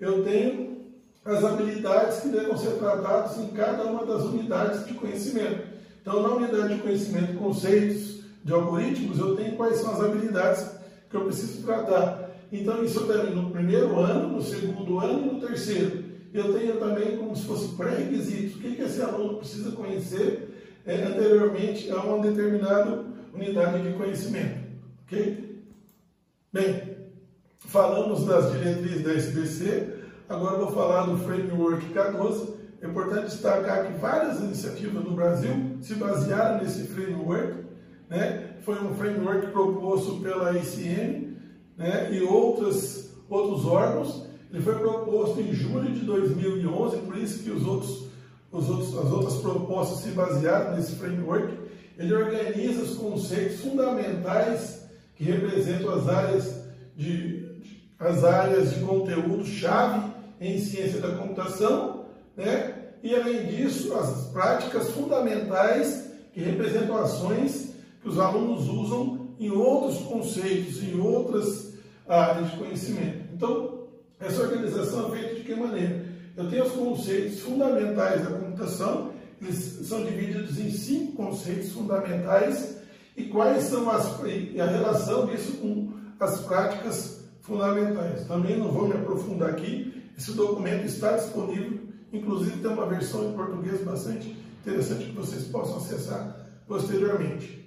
eu 0.01 0.23
tenho 0.23 0.79
as 1.23 1.43
habilidades 1.43 2.21
que 2.21 2.29
devem 2.29 2.57
ser 2.57 2.71
tratadas 2.71 3.37
em 3.37 3.49
cada 3.49 3.83
uma 3.83 4.03
das 4.03 4.23
unidades 4.23 4.83
de 4.87 4.95
conhecimento. 4.95 5.61
Então, 6.01 6.23
na 6.23 6.29
unidade 6.29 6.73
de 6.73 6.81
conhecimento, 6.81 7.37
conceitos 7.37 8.21
de 8.43 8.51
algoritmos, 8.51 9.19
eu 9.19 9.35
tenho 9.35 9.55
quais 9.57 9.77
são 9.77 9.91
as 9.91 10.01
habilidades 10.01 10.71
que 11.07 11.15
eu 11.15 11.25
preciso 11.25 11.61
tratar. 11.61 12.31
Então, 12.51 12.83
isso 12.83 13.01
eu 13.01 13.05
tenho 13.05 13.35
no 13.35 13.51
primeiro 13.51 13.99
ano, 13.99 14.29
no 14.29 14.41
segundo 14.41 14.97
ano 14.97 15.21
e 15.21 15.33
no 15.35 15.39
terceiro. 15.39 16.03
Eu 16.33 16.51
tenho 16.51 16.77
também 16.77 17.15
como 17.15 17.35
se 17.35 17.45
fosse 17.45 17.75
pré-requisitos. 17.75 18.55
O 18.55 18.59
que, 18.59 18.75
que 18.75 18.81
esse 18.81 18.99
aluno 19.03 19.37
precisa 19.37 19.71
conhecer 19.73 20.81
é, 20.83 20.95
anteriormente 20.95 21.91
a 21.91 21.97
uma 21.97 22.27
determinada 22.27 23.05
unidade 23.35 23.83
de 23.83 23.93
conhecimento. 23.93 24.67
Ok? 25.05 25.48
Bem, 26.51 26.97
falamos 27.59 28.25
das 28.25 28.51
diretrizes 28.51 29.03
da 29.03 29.13
SBC, 29.13 29.99
agora 30.27 30.57
vou 30.57 30.71
falar 30.71 31.05
do 31.05 31.15
Framework 31.19 31.93
K12. 31.93 32.55
É 32.81 32.87
importante 32.87 33.25
destacar 33.25 33.85
que 33.85 33.99
várias 33.99 34.39
iniciativas 34.39 35.03
no 35.03 35.11
Brasil 35.11 35.77
se 35.79 35.93
basearam 35.93 36.63
nesse 36.63 36.87
framework. 36.87 37.65
Né? 38.09 38.55
Foi 38.61 38.83
um 38.83 38.95
framework 38.95 39.51
proposto 39.51 40.21
pela 40.21 40.57
ICM 40.57 41.37
né? 41.77 42.11
e 42.13 42.23
outros, 42.23 43.11
outros 43.29 43.67
órgãos. 43.67 44.25
Ele 44.51 44.63
foi 44.63 44.73
proposto 44.73 45.39
em 45.39 45.53
julho 45.53 45.91
de 45.91 45.99
2011, 45.99 46.97
por 46.97 47.15
isso 47.15 47.43
que 47.43 47.51
os 47.51 47.63
outros, 47.63 48.07
os 48.51 48.67
outros, 48.67 48.97
as 48.97 49.11
outras 49.11 49.35
propostas 49.35 49.99
se 49.99 50.09
basearam 50.15 50.75
nesse 50.75 50.95
framework. 50.95 51.59
Ele 51.95 52.11
organiza 52.11 52.81
os 52.81 52.95
conceitos 52.95 53.59
fundamentais 53.59 54.78
que 55.19 55.25
representam 55.25 55.93
as 55.93 56.07
áreas 56.07 56.55
de, 56.95 57.45
as 57.99 58.23
áreas 58.23 58.73
de 58.73 58.79
conteúdo 58.79 59.45
chave 59.45 60.13
em 60.39 60.57
ciência 60.57 61.01
da 61.01 61.09
computação, 61.09 62.05
né? 62.37 62.75
E 63.03 63.13
além 63.13 63.47
disso, 63.47 63.93
as 63.95 64.27
práticas 64.31 64.91
fundamentais 64.91 66.11
que 66.31 66.39
representam 66.39 66.97
ações 66.97 67.73
que 68.01 68.07
os 68.07 68.17
alunos 68.17 68.69
usam 68.69 69.35
em 69.37 69.51
outros 69.51 69.99
conceitos, 70.03 70.81
em 70.81 70.97
outras 70.97 71.73
áreas 72.07 72.51
de 72.51 72.57
conhecimento. 72.57 73.25
Então, 73.33 73.87
essa 74.21 74.41
organização 74.41 75.13
é 75.13 75.17
feita 75.17 75.35
de 75.35 75.41
que 75.41 75.53
maneira? 75.53 76.05
Eu 76.37 76.49
tenho 76.49 76.63
os 76.63 76.71
conceitos 76.71 77.41
fundamentais 77.41 78.23
da 78.23 78.31
computação, 78.37 79.11
eles 79.41 79.79
são 79.83 80.01
divididos 80.05 80.57
em 80.57 80.71
cinco 80.71 81.11
conceitos 81.17 81.73
fundamentais 81.73 82.78
e 83.19 83.25
quais 83.25 83.65
são 83.65 83.89
as 83.91 84.17
e 84.23 84.61
a 84.61 84.65
relação 84.65 85.25
disso 85.25 85.57
com 85.57 85.91
as 86.19 86.39
práticas 86.41 87.25
fundamentais. 87.41 88.25
Também 88.25 88.57
não 88.57 88.71
vou 88.71 88.87
me 88.87 88.93
aprofundar 88.93 89.49
aqui. 89.49 89.93
Esse 90.17 90.31
documento 90.31 90.85
está 90.85 91.17
disponível, 91.17 91.79
inclusive 92.13 92.61
tem 92.61 92.71
uma 92.71 92.85
versão 92.85 93.29
em 93.29 93.33
português 93.33 93.81
bastante 93.83 94.37
interessante 94.61 95.05
que 95.05 95.11
vocês 95.11 95.45
possam 95.45 95.77
acessar 95.77 96.47
posteriormente. 96.65 97.59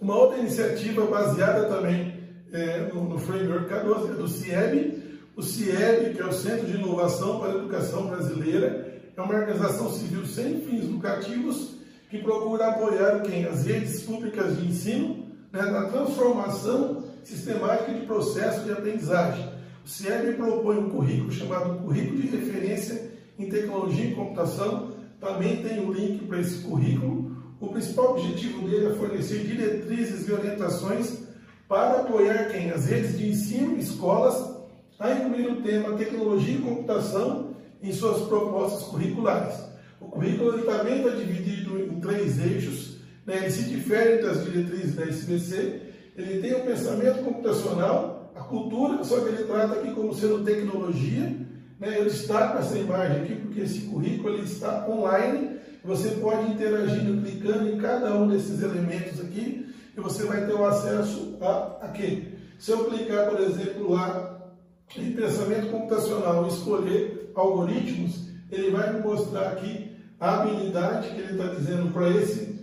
Uma 0.00 0.16
outra 0.16 0.38
iniciativa 0.38 1.04
baseada 1.06 1.64
também 1.64 2.14
é, 2.52 2.90
no, 2.92 3.08
no, 3.08 3.18
framework 3.18 3.68
K12 3.68 4.10
é 4.10 4.14
do 4.14 4.28
CIEB. 4.28 5.18
O 5.36 5.42
CIEB, 5.42 6.14
que 6.14 6.22
é 6.22 6.26
o 6.26 6.32
Centro 6.32 6.66
de 6.66 6.76
Inovação 6.76 7.40
para 7.40 7.52
a 7.52 7.56
Educação 7.56 8.06
Brasileira, 8.06 9.02
é 9.16 9.20
uma 9.20 9.34
organização 9.34 9.90
civil 9.92 10.24
sem 10.26 10.60
fins 10.60 10.84
lucrativos 10.84 11.73
que 12.14 12.22
procura 12.22 12.68
apoiar 12.68 13.22
quem? 13.22 13.44
As 13.44 13.66
redes 13.66 14.02
públicas 14.02 14.56
de 14.56 14.68
ensino 14.68 15.26
né, 15.52 15.62
na 15.62 15.86
transformação 15.86 17.02
sistemática 17.24 17.92
de 17.92 18.06
processo 18.06 18.60
de 18.60 18.70
aprendizagem. 18.70 19.52
O 19.84 19.88
CIEB 19.88 20.36
propõe 20.36 20.78
um 20.78 20.90
currículo 20.90 21.32
chamado 21.32 21.82
Currículo 21.82 22.22
de 22.22 22.28
Referência 22.28 23.10
em 23.36 23.48
Tecnologia 23.48 24.04
e 24.04 24.14
Computação. 24.14 24.92
Também 25.20 25.56
tem 25.56 25.80
o 25.80 25.88
um 25.88 25.92
link 25.92 26.24
para 26.26 26.38
esse 26.38 26.58
currículo. 26.58 27.36
O 27.60 27.66
principal 27.66 28.12
objetivo 28.12 28.68
dele 28.68 28.86
é 28.86 28.94
fornecer 28.94 29.40
diretrizes 29.40 30.28
e 30.28 30.32
orientações 30.32 31.18
para 31.66 32.02
apoiar 32.02 32.44
quem? 32.50 32.70
As 32.70 32.86
redes 32.86 33.18
de 33.18 33.28
ensino, 33.28 33.76
escolas, 33.76 34.54
a 35.00 35.10
incluir 35.10 35.48
o 35.48 35.62
tema 35.62 35.96
Tecnologia 35.96 36.58
e 36.58 36.62
Computação 36.62 37.54
em 37.82 37.92
suas 37.92 38.22
propostas 38.28 38.84
curriculares. 38.84 39.73
O 40.00 40.06
currículo 40.06 40.62
também 40.62 40.98
está 40.98 41.10
dividido 41.16 41.78
em 41.78 42.00
três 42.00 42.38
eixos, 42.38 42.98
né? 43.26 43.38
ele 43.38 43.50
se 43.50 43.64
difere 43.64 44.22
das 44.22 44.44
diretrizes 44.44 44.94
da 44.94 45.04
SBC, 45.04 45.80
ele 46.16 46.40
tem 46.40 46.54
o 46.54 46.64
pensamento 46.64 47.24
computacional, 47.24 48.32
a 48.34 48.40
cultura, 48.40 49.02
só 49.04 49.20
que 49.20 49.28
ele 49.28 49.44
trata 49.44 49.74
aqui 49.74 49.92
como 49.92 50.14
sendo 50.14 50.44
tecnologia, 50.44 51.36
né? 51.80 51.98
eu 51.98 52.04
destaco 52.04 52.58
essa 52.58 52.78
imagem 52.78 53.22
aqui 53.22 53.34
porque 53.36 53.60
esse 53.60 53.82
currículo 53.82 54.34
ele 54.34 54.44
está 54.44 54.86
online, 54.88 55.58
você 55.84 56.10
pode 56.12 56.52
interagir 56.52 57.00
clicando 57.22 57.68
em 57.68 57.78
cada 57.78 58.14
um 58.16 58.28
desses 58.28 58.62
elementos 58.62 59.20
aqui, 59.20 59.64
e 59.96 60.00
você 60.00 60.24
vai 60.24 60.46
ter 60.46 60.54
o 60.54 60.64
acesso 60.64 61.36
a 61.40 61.78
aqui. 61.82 62.34
Se 62.58 62.70
eu 62.70 62.84
clicar, 62.86 63.30
por 63.30 63.40
exemplo, 63.40 63.92
lá 63.92 64.52
em 64.96 65.12
pensamento 65.12 65.70
computacional 65.70 66.44
e 66.44 66.48
escolher 66.48 67.30
algoritmos, 67.34 68.23
ele 68.54 68.70
vai 68.70 68.92
me 68.92 69.00
mostrar 69.00 69.52
aqui 69.52 69.92
a 70.18 70.40
habilidade 70.40 71.08
que 71.08 71.20
ele 71.20 71.32
está 71.32 71.54
dizendo 71.54 71.92
para 71.92 72.08
esse, 72.10 72.60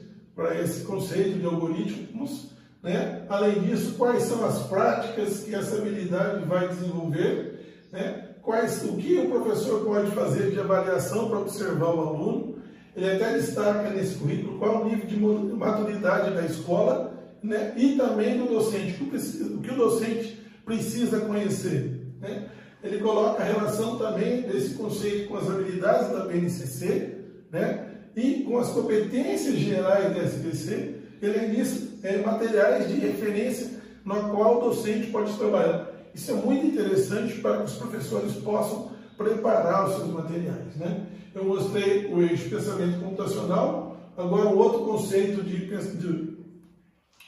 esse 0.64 0.84
conceito 0.84 1.40
de 1.40 1.46
algoritmos. 1.46 2.52
Né? 2.82 3.26
Além 3.30 3.62
disso, 3.62 3.96
quais 3.98 4.24
são 4.24 4.44
as 4.46 4.64
práticas 4.68 5.44
que 5.44 5.54
essa 5.54 5.78
habilidade 5.78 6.46
vai 6.46 6.68
desenvolver, 6.68 7.88
né? 7.92 8.30
quais, 8.42 8.84
o 8.84 8.98
que 8.98 9.18
o 9.20 9.30
professor 9.30 9.86
pode 9.86 10.12
fazer 10.12 10.52
de 10.52 10.60
avaliação 10.60 11.30
para 11.30 11.40
observar 11.40 11.94
o 11.94 12.00
aluno. 12.00 12.56
Ele 12.96 13.10
até 13.10 13.34
destaca 13.34 13.90
nesse 13.92 14.16
currículo 14.16 14.60
qual 14.60 14.82
o 14.82 14.90
nível 14.90 15.08
de 15.08 15.18
maturidade 15.56 16.34
da 16.34 16.46
escola 16.46 17.14
né? 17.42 17.74
e 17.78 17.96
também 17.96 18.38
do 18.38 18.46
docente, 18.46 19.02
o, 19.02 19.62
que 19.62 19.72
o 19.72 19.76
docente 19.76 20.42
precisa 20.66 21.22
conhecer. 21.22 22.02
Né? 22.20 22.48
Ele 22.84 22.98
coloca 23.00 23.44
a 23.44 23.46
relação 23.46 23.98
também 23.98 24.42
desse 24.42 24.74
conceito 24.74 25.28
com 25.28 25.38
as 25.38 25.48
habilidades 25.50 26.10
da 26.10 26.26
BNCC, 26.26 27.18
né? 27.52 27.88
e 28.16 28.44
com 28.44 28.58
as 28.58 28.70
competências 28.70 29.56
gerais 29.56 30.14
da 30.14 30.22
SBC, 30.22 30.96
e 31.22 31.56
disso, 31.56 32.00
é, 32.04 32.18
materiais 32.18 32.88
de 32.88 32.96
referência 32.96 33.80
na 34.04 34.16
qual 34.30 34.58
o 34.58 34.70
docente 34.70 35.12
pode 35.12 35.32
trabalhar. 35.38 35.92
Isso 36.14 36.32
é 36.32 36.34
muito 36.34 36.66
interessante 36.66 37.36
para 37.36 37.58
que 37.58 37.66
os 37.66 37.76
professores 37.76 38.34
possam 38.38 38.92
preparar 39.16 39.88
os 39.88 39.96
seus 39.96 40.08
materiais. 40.08 40.76
Né? 40.76 41.06
Eu 41.36 41.46
mostrei 41.46 42.08
o 42.08 42.22
eixo 42.22 42.50
pensamento 42.50 43.00
computacional, 43.00 43.98
agora 44.18 44.50
o 44.50 44.58
outro 44.58 44.80
conceito 44.80 45.44
de, 45.44 45.68
de, 45.68 46.38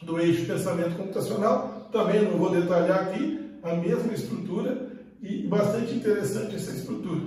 do 0.01 0.19
eixo 0.19 0.45
pensamento 0.45 0.97
computacional, 0.97 1.87
também 1.91 2.23
não 2.23 2.37
vou 2.37 2.49
detalhar 2.49 3.03
aqui, 3.03 3.39
a 3.61 3.75
mesma 3.75 4.11
estrutura 4.11 4.82
e 5.23 5.47
bastante 5.47 5.95
interessante 5.95 6.55
essa 6.55 6.71
estrutura. 6.71 7.21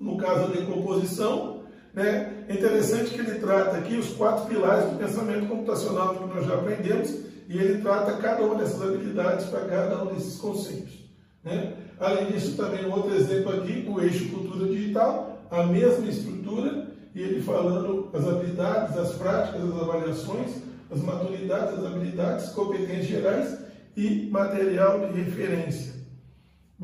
No 0.00 0.16
caso 0.16 0.48
da 0.48 0.60
decomposição, 0.60 1.54
né? 1.94 2.44
É 2.48 2.52
interessante 2.52 3.14
que 3.14 3.20
ele 3.20 3.38
trata 3.38 3.76
aqui 3.76 3.96
os 3.96 4.08
quatro 4.14 4.46
pilares 4.46 4.90
do 4.90 4.98
pensamento 4.98 5.46
computacional 5.46 6.16
que 6.16 6.34
nós 6.34 6.44
já 6.44 6.54
aprendemos 6.54 7.10
e 7.48 7.56
ele 7.56 7.80
trata 7.80 8.16
cada 8.18 8.42
uma 8.42 8.56
dessas 8.56 8.82
habilidades 8.82 9.46
para 9.46 9.60
cada 9.66 10.02
um 10.02 10.14
desses 10.14 10.36
conceitos. 10.36 11.04
Né? 11.42 11.74
Além 12.00 12.32
disso, 12.32 12.56
também 12.56 12.84
um 12.84 12.92
outro 12.92 13.14
exemplo 13.14 13.52
aqui, 13.52 13.86
o 13.88 14.00
eixo 14.00 14.28
cultura 14.30 14.66
digital, 14.66 15.46
a 15.50 15.62
mesma 15.64 16.08
estrutura, 16.08 16.88
e 17.14 17.22
ele 17.22 17.40
falando 17.40 18.10
as 18.12 18.26
habilidades, 18.26 18.96
as 18.98 19.12
práticas, 19.12 19.62
as 19.62 19.80
avaliações, 19.80 20.50
as 20.90 21.00
maturidades, 21.00 21.78
as 21.78 21.86
habilidades, 21.86 22.48
competências 22.50 23.06
gerais 23.06 23.58
e 23.96 24.28
material 24.30 25.12
de 25.12 25.20
referência. 25.20 25.93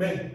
Bem, 0.01 0.31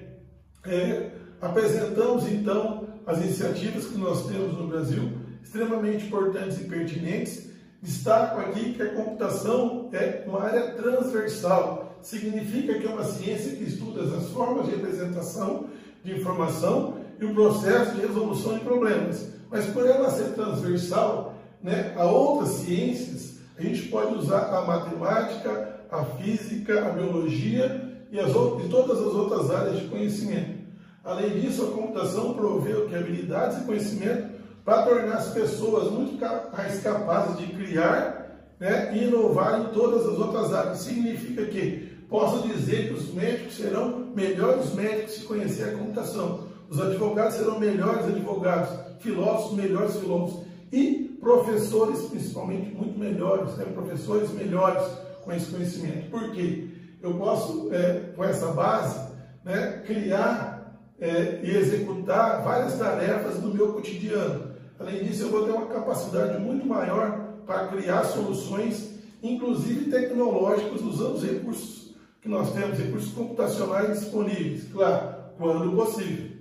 é, 0.64 1.10
apresentamos 1.40 2.30
então 2.30 2.86
as 3.04 3.18
iniciativas 3.18 3.86
que 3.86 3.98
nós 3.98 4.24
temos 4.28 4.56
no 4.56 4.68
Brasil, 4.68 5.10
extremamente 5.42 6.06
importantes 6.06 6.60
e 6.60 6.64
pertinentes. 6.66 7.50
Destaco 7.82 8.38
aqui 8.38 8.74
que 8.74 8.82
a 8.82 8.94
computação 8.94 9.90
é 9.92 10.22
uma 10.24 10.44
área 10.44 10.70
transversal, 10.74 11.98
significa 12.00 12.78
que 12.78 12.86
é 12.86 12.88
uma 12.88 13.02
ciência 13.02 13.56
que 13.56 13.64
estuda 13.64 14.02
as 14.16 14.28
formas 14.28 14.66
de 14.66 14.76
representação 14.76 15.66
de 16.04 16.12
informação 16.12 16.98
e 17.20 17.24
o 17.24 17.34
processo 17.34 17.96
de 17.96 18.02
resolução 18.02 18.54
de 18.54 18.60
problemas. 18.60 19.32
Mas 19.50 19.66
por 19.66 19.84
ela 19.84 20.12
ser 20.12 20.34
transversal 20.34 21.34
né, 21.60 21.92
a 21.96 22.04
outras 22.04 22.50
ciências, 22.50 23.38
a 23.58 23.62
gente 23.62 23.88
pode 23.88 24.14
usar 24.14 24.42
a 24.42 24.64
matemática, 24.64 25.80
a 25.90 26.04
física, 26.04 26.86
a 26.86 26.90
biologia 26.90 27.85
e, 28.10 28.18
as, 28.18 28.30
e 28.30 28.68
todas 28.68 28.98
as 28.98 29.14
outras 29.14 29.50
áreas 29.50 29.80
de 29.80 29.88
conhecimento. 29.88 30.56
Além 31.04 31.40
disso, 31.40 31.64
a 31.64 31.70
computação 31.70 32.34
proveu 32.34 32.88
que 32.88 32.94
habilidades 32.94 33.58
e 33.58 33.64
conhecimento 33.64 34.36
para 34.64 34.82
tornar 34.82 35.16
as 35.16 35.28
pessoas 35.28 35.90
muito 35.92 36.20
mais 36.56 36.82
capazes 36.82 37.38
de 37.38 37.46
criar 37.52 38.26
né, 38.58 38.92
e 38.96 39.04
inovar 39.04 39.60
em 39.60 39.72
todas 39.72 40.04
as 40.04 40.18
outras 40.18 40.52
áreas. 40.52 40.78
Significa 40.78 41.46
que 41.46 41.96
posso 42.08 42.48
dizer 42.48 42.88
que 42.88 42.94
os 42.94 43.14
médicos 43.14 43.56
serão 43.56 44.06
melhores 44.14 44.74
médicos 44.74 45.14
se 45.14 45.20
conhecer 45.22 45.68
a 45.68 45.78
computação, 45.78 46.46
os 46.68 46.80
advogados 46.80 47.34
serão 47.34 47.60
melhores 47.60 48.06
advogados, 48.06 48.70
filósofos 48.98 49.56
melhores 49.56 49.96
filósofos 49.96 50.44
e 50.72 51.16
professores 51.20 52.02
principalmente 52.02 52.74
muito 52.74 52.98
melhores, 52.98 53.56
né, 53.56 53.64
professores 53.66 54.30
melhores 54.32 54.82
com 55.24 55.32
esse 55.32 55.50
conhecimento. 55.50 56.10
Por 56.10 56.32
quê? 56.32 56.68
Eu 57.06 57.14
posso, 57.14 57.72
é, 57.72 58.12
com 58.16 58.24
essa 58.24 58.48
base, 58.48 58.98
né, 59.44 59.80
criar 59.86 60.76
é, 60.98 61.40
e 61.40 61.56
executar 61.56 62.42
várias 62.42 62.76
tarefas 62.76 63.38
do 63.38 63.54
meu 63.54 63.72
cotidiano. 63.74 64.56
Além 64.76 65.04
disso, 65.04 65.22
eu 65.22 65.30
vou 65.30 65.44
ter 65.44 65.52
uma 65.52 65.66
capacidade 65.66 66.36
muito 66.40 66.66
maior 66.66 67.36
para 67.46 67.68
criar 67.68 68.02
soluções, 68.04 68.98
inclusive 69.22 69.88
tecnológicas, 69.88 70.80
usando 70.80 71.14
os 71.14 71.22
recursos 71.22 71.94
que 72.20 72.28
nós 72.28 72.52
temos, 72.52 72.76
recursos 72.76 73.12
computacionais 73.12 74.00
disponíveis, 74.00 74.64
claro, 74.72 75.14
quando 75.38 75.76
possível. 75.76 76.36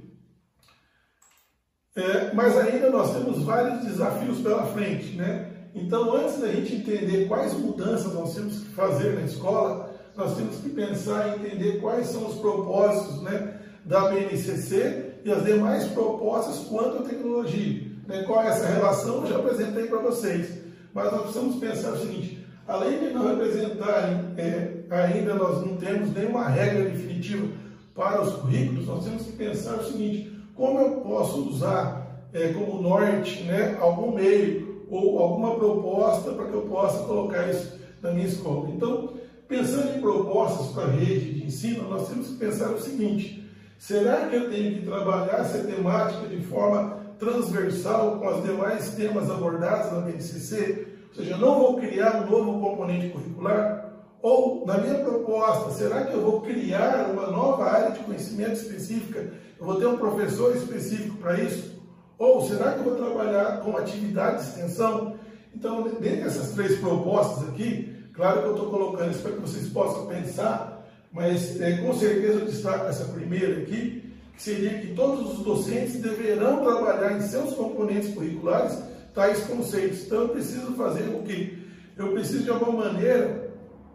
É, 1.95 2.34
mas 2.34 2.57
ainda 2.57 2.89
nós 2.89 3.13
temos 3.13 3.43
vários 3.43 3.86
desafios 3.86 4.39
pela 4.39 4.66
frente, 4.66 5.16
né? 5.16 5.51
Então, 5.76 6.11
antes 6.16 6.39
da 6.39 6.47
gente 6.47 6.76
entender 6.76 7.28
quais 7.28 7.53
mudanças 7.53 8.11
nós 8.13 8.34
temos 8.34 8.59
que 8.59 8.70
fazer 8.70 9.13
na 9.13 9.22
escola, 9.22 9.85
nós 10.16 10.36
temos 10.36 10.57
que 10.57 10.70
pensar 10.70 11.30
em 11.30 11.45
entender 11.45 11.80
quais 11.80 12.07
são 12.07 12.28
os 12.28 12.36
propósitos, 12.36 13.22
né? 13.22 13.59
da 13.86 14.09
BNCC 14.09 15.13
e 15.24 15.32
as 15.32 15.45
demais 15.45 15.88
propostas 15.89 16.68
quanto 16.68 16.97
à 16.97 17.01
tecnologia. 17.03 17.84
Né? 18.07 18.24
Qual 18.24 18.41
é 18.41 18.47
essa 18.47 18.66
relação? 18.66 19.22
Eu 19.22 19.28
já 19.28 19.38
apresentei 19.38 19.86
para 19.86 19.99
vocês. 19.99 20.66
Mas 20.93 21.11
nós 21.11 21.22
precisamos 21.22 21.57
pensar 21.57 21.91
o 21.91 21.99
seguinte, 21.99 22.45
além 22.68 22.99
de 22.99 23.13
não 23.13 23.28
representarem, 23.28 24.34
é, 24.38 24.84
ainda 24.89 25.36
nós 25.36 25.66
não 25.66 25.76
temos 25.78 26.13
nenhuma 26.13 26.47
regra 26.47 26.89
definitiva 26.89 27.47
para 27.93 28.22
os 28.22 28.34
currículos, 28.36 28.88
nós 28.88 29.03
temos 29.03 29.24
que 29.24 29.34
pensar 29.34 29.76
o 29.76 29.84
seguinte, 29.84 30.34
como 30.53 30.80
eu 30.80 30.91
posso 31.01 31.49
usar 31.49 32.26
é, 32.34 32.49
como 32.49 32.82
norte 32.82 33.43
né, 33.43 33.78
algum 33.80 34.13
meio 34.13 34.86
ou 34.89 35.20
alguma 35.20 35.55
proposta 35.55 36.32
para 36.32 36.45
que 36.45 36.53
eu 36.53 36.61
possa 36.63 37.03
colocar 37.03 37.49
isso 37.49 37.80
na 38.01 38.11
minha 38.11 38.28
escola. 38.28 38.70
Então, 38.70 39.13
pensando 39.48 39.98
em 39.98 40.02
propostas 40.02 40.68
para 40.74 40.86
a 40.86 40.91
rede 40.91 41.34
de 41.34 41.46
ensino, 41.46 41.89
nós 41.89 42.08
temos 42.08 42.28
que 42.28 42.36
pensar 42.36 42.72
o 42.72 42.80
seguinte, 42.80 43.46
Será 43.78 44.28
que 44.28 44.36
eu 44.36 44.50
tenho 44.50 44.80
que 44.80 44.86
trabalhar 44.86 45.41
essa 45.41 45.60
temática 45.60 46.28
de 46.28 46.41
forma 46.41 46.98
transversal 47.20 48.18
com 48.20 48.28
os 48.28 48.43
demais 48.43 48.96
temas 48.96 49.30
abordados 49.30 49.91
na 49.91 50.00
BNCC? 50.00 50.88
Ou 51.10 51.16
seja, 51.16 51.38
não 51.38 51.60
vou 51.60 51.78
criar 51.78 52.24
um 52.24 52.30
novo 52.30 52.60
componente 52.60 53.10
curricular? 53.10 53.93
Ou, 54.22 54.66
na 54.66 54.80
minha 54.80 54.96
proposta, 54.96 55.70
será 55.72 56.06
que 56.06 56.14
eu 56.14 56.22
vou 56.22 56.41
criar 56.41 57.12
uma 57.12 57.28
nova 57.28 57.66
área 57.66 57.91
de 57.91 58.00
conhecimento 58.00 58.54
específica? 58.54 59.32
Eu 59.60 59.66
vou 59.66 59.76
ter 59.76 59.86
um 59.86 59.98
professor 59.98 60.56
específico 60.56 61.18
para 61.18 61.39
isso? 61.39 61.80
Ou 62.18 62.41
será 62.48 62.72
que 62.72 62.80
eu 62.80 62.86
vou 62.86 62.96
trabalhar 62.96 63.62
com 63.62 63.78
atividade 63.78 64.38
de 64.38 64.50
extensão? 64.50 65.16
Então, 65.54 65.84
dentre 65.84 66.22
essas 66.22 66.54
três 66.54 66.80
propostas 66.80 67.50
aqui, 67.50 67.95
claro 68.16 68.41
que 68.41 68.47
eu 68.47 68.55
estou 68.55 68.70
colocando 68.70 69.11
isso 69.11 69.22
para 69.22 69.32
que 69.32 69.41
vocês 69.41 69.68
possam 69.70 70.07
pensar 70.07 70.76
mas 71.16 71.61
é, 71.61 71.78
com 71.78 71.93
certeza 71.93 72.39
eu 72.39 72.45
destaco 72.45 72.88
essa 72.88 73.05
primeira 73.05 73.61
aqui, 73.61 74.03
que 74.36 74.43
seria 74.43 74.82
que 74.82 74.88
todos 74.88 75.32
os 75.32 75.45
docentes 75.45 76.01
deverão 76.01 76.61
trabalhar 76.61 77.13
em 77.13 77.22
seus 77.22 77.53
componentes 77.53 78.13
curriculares 78.13 78.78
tais 79.13 79.39
conceitos. 79.45 80.03
Então 80.03 80.24
eu 80.24 80.30
preciso 80.30 80.74
fazer 80.74 81.07
o 81.07 81.24
quê? 81.24 81.57
Eu 81.95 82.11
preciso 82.11 82.43
de 82.43 82.49
alguma 82.49 82.84
maneira 82.89 83.49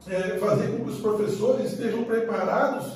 é, 0.08 0.38
fazer 0.38 0.68
com 0.68 0.84
que 0.84 0.90
os 0.90 1.00
professores 1.00 1.72
estejam 1.72 2.04
preparados 2.04 2.90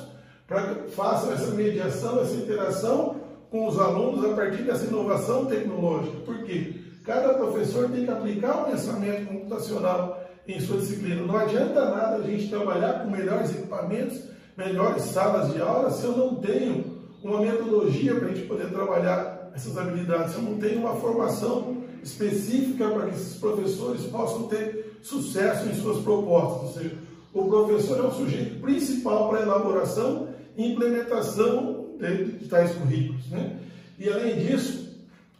para 0.47 0.73
que 0.73 0.89
façam 0.89 1.31
essa 1.31 1.51
mediação, 1.51 2.19
essa 2.19 2.33
interação 2.33 3.17
com 3.51 3.67
os 3.67 3.79
alunos 3.79 4.25
a 4.25 4.33
partir 4.33 4.63
dessa 4.63 4.85
inovação 4.85 5.45
tecnológica. 5.45 6.17
Por 6.25 6.43
quê? 6.45 6.73
Cada 7.03 7.35
professor 7.35 7.91
tem 7.91 8.05
que 8.05 8.11
aplicar 8.11 8.63
o 8.63 8.71
pensamento 8.71 9.27
computacional 9.27 10.24
em 10.47 10.59
sua 10.59 10.77
disciplina. 10.77 11.21
Não 11.23 11.37
adianta 11.37 11.89
nada 11.89 12.17
a 12.17 12.21
gente 12.21 12.49
trabalhar 12.49 13.03
com 13.03 13.11
melhores 13.11 13.51
equipamentos, 13.51 14.21
melhores 14.57 15.03
salas 15.03 15.53
de 15.53 15.61
aula, 15.61 15.91
se 15.91 16.05
eu 16.05 16.15
não 16.15 16.35
tenho 16.35 16.95
uma 17.23 17.41
metodologia 17.41 18.15
para 18.15 18.29
a 18.29 18.33
gente 18.33 18.47
poder 18.47 18.69
trabalhar 18.69 19.51
essas 19.55 19.77
habilidades, 19.77 20.33
se 20.33 20.37
eu 20.37 20.43
não 20.43 20.57
tenho 20.57 20.79
uma 20.79 20.95
formação 20.95 21.83
específica 22.03 22.87
para 22.89 23.07
que 23.07 23.15
esses 23.15 23.37
professores 23.37 24.03
possam 24.03 24.43
ter 24.43 24.99
sucesso 25.01 25.67
em 25.67 25.73
suas 25.73 26.03
propostas. 26.03 26.69
Ou 26.69 26.73
seja, 26.73 26.95
o 27.33 27.45
professor 27.45 27.97
é 27.97 28.07
o 28.07 28.11
sujeito 28.11 28.61
principal 28.61 29.29
para 29.29 29.39
a 29.39 29.41
elaboração 29.41 30.29
e 30.55 30.71
implementação 30.71 31.87
de 31.99 32.47
tais 32.47 32.71
currículos. 32.73 33.27
Né? 33.29 33.57
E 33.97 34.07
além 34.09 34.35
disso, 34.37 34.85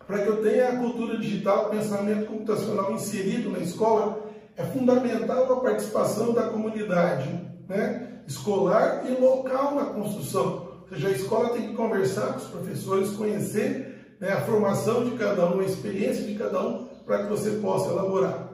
para 0.07 0.19
que 0.19 0.29
eu 0.29 0.41
tenha 0.41 0.69
a 0.69 0.77
cultura 0.77 1.17
digital, 1.17 1.67
o 1.67 1.69
pensamento 1.69 2.25
computacional 2.25 2.93
inserido 2.93 3.49
na 3.49 3.59
escola, 3.59 4.24
é 4.57 4.63
fundamental 4.63 5.51
a 5.51 5.59
participação 5.59 6.33
da 6.33 6.43
comunidade 6.43 7.29
né, 7.67 8.21
escolar 8.27 9.03
e 9.09 9.19
local 9.19 9.75
na 9.75 9.85
construção. 9.85 10.65
Ou 10.83 10.89
seja, 10.89 11.07
a 11.07 11.11
escola 11.11 11.49
tem 11.49 11.69
que 11.69 11.73
conversar 11.73 12.33
com 12.33 12.39
os 12.39 12.47
professores, 12.47 13.11
conhecer 13.11 14.15
né, 14.19 14.29
a 14.29 14.41
formação 14.41 15.03
de 15.03 15.17
cada 15.17 15.53
um, 15.53 15.59
a 15.59 15.65
experiência 15.65 16.23
de 16.23 16.35
cada 16.35 16.65
um, 16.65 16.85
para 17.05 17.23
que 17.23 17.29
você 17.29 17.51
possa 17.51 17.91
elaborar. 17.91 18.49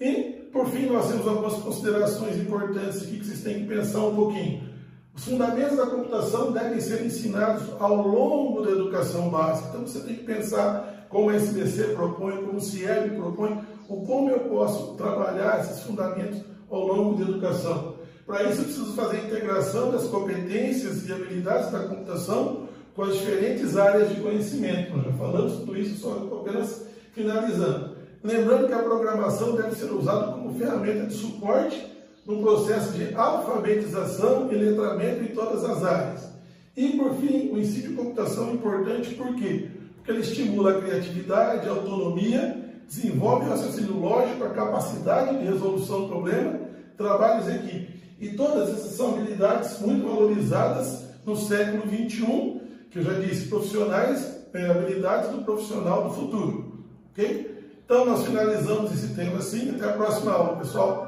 E, 0.00 0.48
por 0.52 0.66
fim, 0.68 0.86
nós 0.86 1.08
temos 1.08 1.26
algumas 1.26 1.54
considerações 1.54 2.36
importantes 2.36 3.02
aqui 3.02 3.18
que 3.18 3.26
vocês 3.26 3.42
têm 3.42 3.60
que 3.60 3.66
pensar 3.66 4.00
um 4.00 4.14
pouquinho. 4.14 4.68
Os 5.14 5.24
fundamentos 5.24 5.76
da 5.76 5.86
computação 5.86 6.52
devem 6.52 6.80
ser 6.80 7.04
ensinados 7.04 7.64
ao 7.80 7.96
longo 7.96 8.62
da 8.62 8.70
educação 8.70 9.28
básica. 9.28 9.70
Então 9.70 9.80
você 9.86 10.00
tem 10.00 10.14
que 10.14 10.24
pensar 10.24 11.06
como 11.08 11.30
a 11.30 11.34
SBC 11.34 11.94
propõe, 11.94 12.36
como 12.36 12.58
o 12.58 12.60
CIEB 12.60 13.16
propõe, 13.16 13.60
o 13.88 14.02
como 14.02 14.30
eu 14.30 14.40
posso 14.40 14.94
trabalhar 14.94 15.60
esses 15.60 15.82
fundamentos 15.82 16.40
ao 16.70 16.86
longo 16.86 17.16
da 17.16 17.30
educação. 17.30 17.94
Para 18.26 18.42
isso 18.44 18.60
eu 18.60 18.64
preciso 18.64 18.92
fazer 18.92 19.16
a 19.16 19.24
integração 19.24 19.90
das 19.90 20.04
competências 20.04 21.08
e 21.08 21.12
habilidades 21.12 21.72
da 21.72 21.80
computação 21.80 22.68
com 22.94 23.04
as 23.04 23.16
diferentes 23.16 23.76
áreas 23.76 24.10
de 24.10 24.20
conhecimento. 24.20 24.94
Nós 24.94 25.06
já 25.06 25.12
falamos 25.12 25.52
tudo 25.60 25.76
isso, 25.78 26.00
só 26.00 26.28
apenas 26.40 26.84
finalizando. 27.12 27.96
Lembrando 28.22 28.66
que 28.66 28.74
a 28.74 28.82
programação 28.82 29.54
deve 29.54 29.74
ser 29.74 29.90
usada 29.90 30.32
como 30.32 30.52
ferramenta 30.58 31.06
de 31.06 31.14
suporte 31.14 31.86
no 32.26 32.42
processo 32.42 32.92
de 32.92 33.14
alfabetização 33.14 34.52
e 34.52 34.54
letramento 34.54 35.22
em 35.22 35.28
todas 35.28 35.64
as 35.64 35.82
áreas. 35.82 36.28
E, 36.76 36.90
por 36.90 37.14
fim, 37.14 37.50
o 37.52 37.58
ensino 37.58 37.88
de 37.88 37.94
computação 37.94 38.50
é 38.50 38.52
importante 38.52 39.14
por 39.14 39.34
quê? 39.36 39.68
Porque 39.96 40.10
ele 40.10 40.20
estimula 40.20 40.72
a 40.72 40.82
criatividade, 40.82 41.66
a 41.66 41.72
autonomia, 41.72 42.67
desenvolve 42.88 43.46
o 43.46 43.50
raciocínio 43.50 44.00
lógico, 44.00 44.44
a 44.44 44.50
capacidade 44.50 45.38
de 45.38 45.44
resolução 45.44 46.02
do 46.02 46.08
problema, 46.08 46.58
trabalhos 46.96 47.46
em 47.46 47.56
equipe. 47.56 47.98
E 48.18 48.30
todas 48.30 48.70
essas 48.70 48.92
são 48.92 49.10
habilidades 49.10 49.78
muito 49.80 50.08
valorizadas 50.08 51.04
no 51.24 51.36
século 51.36 51.82
XXI, 51.82 52.60
que 52.90 52.98
eu 52.98 53.02
já 53.02 53.12
disse, 53.20 53.48
profissionais, 53.48 54.38
é, 54.54 54.70
habilidades 54.70 55.30
do 55.30 55.44
profissional 55.44 56.08
do 56.08 56.14
futuro. 56.14 56.84
Ok? 57.12 57.78
Então, 57.84 58.06
nós 58.06 58.24
finalizamos 58.24 58.92
esse 58.92 59.14
tema 59.14 59.38
assim. 59.38 59.70
Até 59.70 59.84
a 59.84 59.92
próxima 59.92 60.32
aula, 60.32 60.56
pessoal. 60.56 61.07